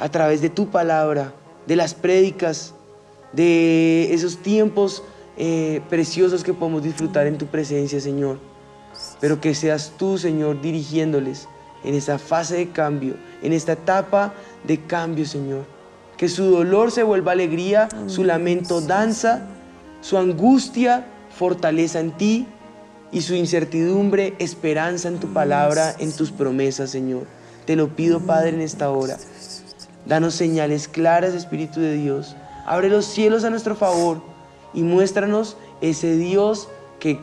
a 0.00 0.08
través 0.10 0.42
de 0.42 0.50
tu 0.50 0.70
palabra, 0.70 1.32
de 1.68 1.76
las 1.76 1.94
prédicas, 1.94 2.74
de 3.32 4.12
esos 4.12 4.38
tiempos 4.38 5.04
eh, 5.36 5.80
preciosos 5.88 6.42
que 6.42 6.52
podemos 6.52 6.82
disfrutar 6.82 7.28
en 7.28 7.38
tu 7.38 7.46
presencia, 7.46 8.00
Señor. 8.00 8.38
Pero 9.24 9.40
que 9.40 9.54
seas 9.54 9.92
tú, 9.96 10.18
Señor, 10.18 10.60
dirigiéndoles 10.60 11.48
en 11.82 11.94
esa 11.94 12.18
fase 12.18 12.56
de 12.56 12.68
cambio, 12.68 13.14
en 13.42 13.54
esta 13.54 13.72
etapa 13.72 14.34
de 14.66 14.76
cambio, 14.84 15.24
Señor 15.24 15.64
que 16.16 16.28
su 16.28 16.44
dolor 16.44 16.90
se 16.90 17.02
vuelva 17.02 17.32
alegría, 17.32 17.88
su 18.06 18.24
lamento 18.24 18.80
danza, 18.80 19.42
su 20.00 20.16
angustia 20.18 21.06
fortaleza 21.36 22.00
en 22.00 22.12
ti 22.12 22.46
y 23.10 23.22
su 23.22 23.34
incertidumbre 23.34 24.34
esperanza 24.38 25.08
en 25.08 25.18
tu 25.18 25.32
palabra, 25.32 25.94
en 25.98 26.12
tus 26.12 26.30
promesas, 26.30 26.90
Señor. 26.90 27.26
Te 27.66 27.76
lo 27.76 27.88
pido, 27.88 28.20
Padre, 28.20 28.50
en 28.50 28.60
esta 28.60 28.90
hora. 28.90 29.16
Danos 30.06 30.34
señales 30.34 30.86
claras, 30.88 31.34
Espíritu 31.34 31.80
de 31.80 31.94
Dios. 31.94 32.36
Abre 32.66 32.88
los 32.88 33.06
cielos 33.06 33.44
a 33.44 33.50
nuestro 33.50 33.74
favor 33.74 34.22
y 34.72 34.82
muéstranos 34.82 35.56
ese 35.80 36.16
Dios 36.16 36.68
que 37.00 37.20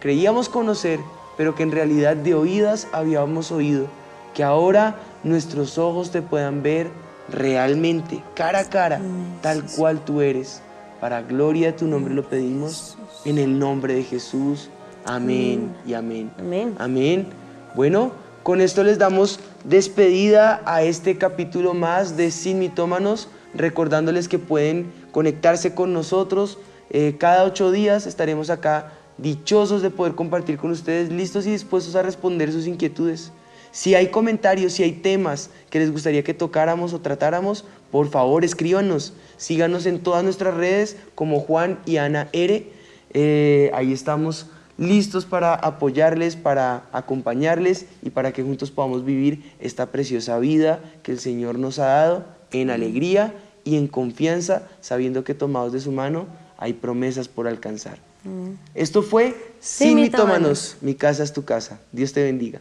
creíamos 0.00 0.48
conocer, 0.48 1.00
pero 1.36 1.54
que 1.54 1.62
en 1.62 1.72
realidad 1.72 2.16
de 2.16 2.34
oídas 2.34 2.88
habíamos 2.92 3.52
oído. 3.52 3.86
Que 4.34 4.42
ahora 4.42 4.96
nuestros 5.22 5.78
ojos 5.78 6.10
te 6.10 6.22
puedan 6.22 6.62
ver 6.62 6.88
realmente, 7.28 8.22
cara 8.34 8.60
a 8.60 8.64
cara, 8.64 9.00
tal 9.40 9.64
cual 9.76 10.04
tú 10.04 10.20
eres. 10.20 10.60
Para 11.00 11.22
gloria 11.22 11.68
de 11.68 11.78
tu 11.78 11.86
nombre 11.86 12.14
lo 12.14 12.28
pedimos, 12.28 12.96
en 13.24 13.38
el 13.38 13.58
nombre 13.58 13.94
de 13.94 14.02
Jesús. 14.02 14.70
Amén 15.04 15.74
y 15.86 15.94
amén. 15.94 16.30
Amén. 16.38 16.74
Amén. 16.78 17.26
Bueno, 17.74 18.12
con 18.42 18.60
esto 18.60 18.82
les 18.82 18.98
damos 18.98 19.40
despedida 19.64 20.62
a 20.64 20.82
este 20.82 21.18
capítulo 21.18 21.74
más 21.74 22.16
de 22.16 22.30
Sin 22.30 22.58
Mitómanos, 22.58 23.28
recordándoles 23.54 24.28
que 24.28 24.38
pueden 24.38 24.92
conectarse 25.12 25.74
con 25.74 25.92
nosotros. 25.92 26.58
Eh, 26.90 27.16
cada 27.18 27.44
ocho 27.44 27.70
días 27.70 28.06
estaremos 28.06 28.50
acá 28.50 28.92
dichosos 29.18 29.82
de 29.82 29.90
poder 29.90 30.14
compartir 30.14 30.56
con 30.58 30.70
ustedes, 30.70 31.10
listos 31.10 31.46
y 31.46 31.50
dispuestos 31.50 31.94
a 31.94 32.02
responder 32.02 32.52
sus 32.52 32.66
inquietudes. 32.66 33.32
Si 33.70 33.94
hay 33.94 34.08
comentarios, 34.08 34.74
si 34.74 34.84
hay 34.84 34.92
temas 34.92 35.50
que 35.68 35.80
les 35.80 35.90
gustaría 35.90 36.22
que 36.22 36.32
tocáramos 36.32 36.92
o 36.92 37.00
tratáramos, 37.00 37.64
por 37.90 38.08
favor 38.08 38.44
escríbanos. 38.44 39.14
Síganos 39.36 39.86
en 39.86 40.00
todas 40.00 40.22
nuestras 40.22 40.54
redes 40.54 40.96
como 41.14 41.40
Juan 41.40 41.80
y 41.84 41.96
Ana 41.96 42.28
Ere. 42.32 42.70
Eh, 43.12 43.70
ahí 43.74 43.92
estamos 43.92 44.46
listos 44.78 45.24
para 45.24 45.54
apoyarles, 45.54 46.36
para 46.36 46.84
acompañarles 46.92 47.86
y 48.02 48.10
para 48.10 48.32
que 48.32 48.42
juntos 48.42 48.70
podamos 48.70 49.04
vivir 49.04 49.52
esta 49.60 49.86
preciosa 49.86 50.38
vida 50.38 50.80
que 51.02 51.12
el 51.12 51.18
Señor 51.18 51.58
nos 51.58 51.78
ha 51.78 51.86
dado 51.86 52.24
en 52.52 52.70
alegría 52.70 53.34
y 53.64 53.76
en 53.76 53.88
confianza, 53.88 54.68
sabiendo 54.80 55.24
que 55.24 55.34
tomados 55.34 55.72
de 55.72 55.80
su 55.80 55.90
mano 55.90 56.26
hay 56.58 56.74
promesas 56.74 57.28
por 57.28 57.48
alcanzar. 57.48 57.98
Mm. 58.24 58.54
Esto 58.74 59.02
fue 59.02 59.54
Sin 59.60 59.96
Mitómanos, 59.96 60.76
mi 60.80 60.94
casa 60.94 61.22
es 61.22 61.32
tu 61.32 61.44
casa. 61.44 61.78
Dios 61.92 62.12
te 62.12 62.22
bendiga. 62.22 62.60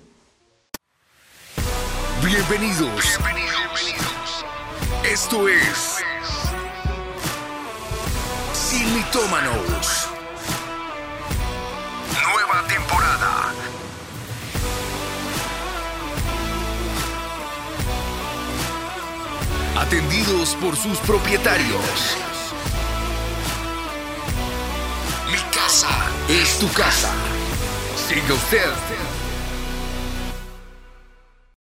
Bienvenidos. 2.24 3.18
Bienvenidos. 3.18 4.45
Esto 5.09 5.47
es 5.47 5.97
Sin 8.53 8.93
Mitómanos. 8.95 10.09
Nueva 12.24 12.68
temporada. 12.68 13.53
Atendidos 19.78 20.55
por 20.55 20.76
sus 20.76 20.97
propietarios. 20.99 22.32
Casa 25.64 26.09
es 26.28 26.59
tu 26.59 26.68
casa. 26.74 27.09
Siga 27.95 28.34
usted 28.34 29.12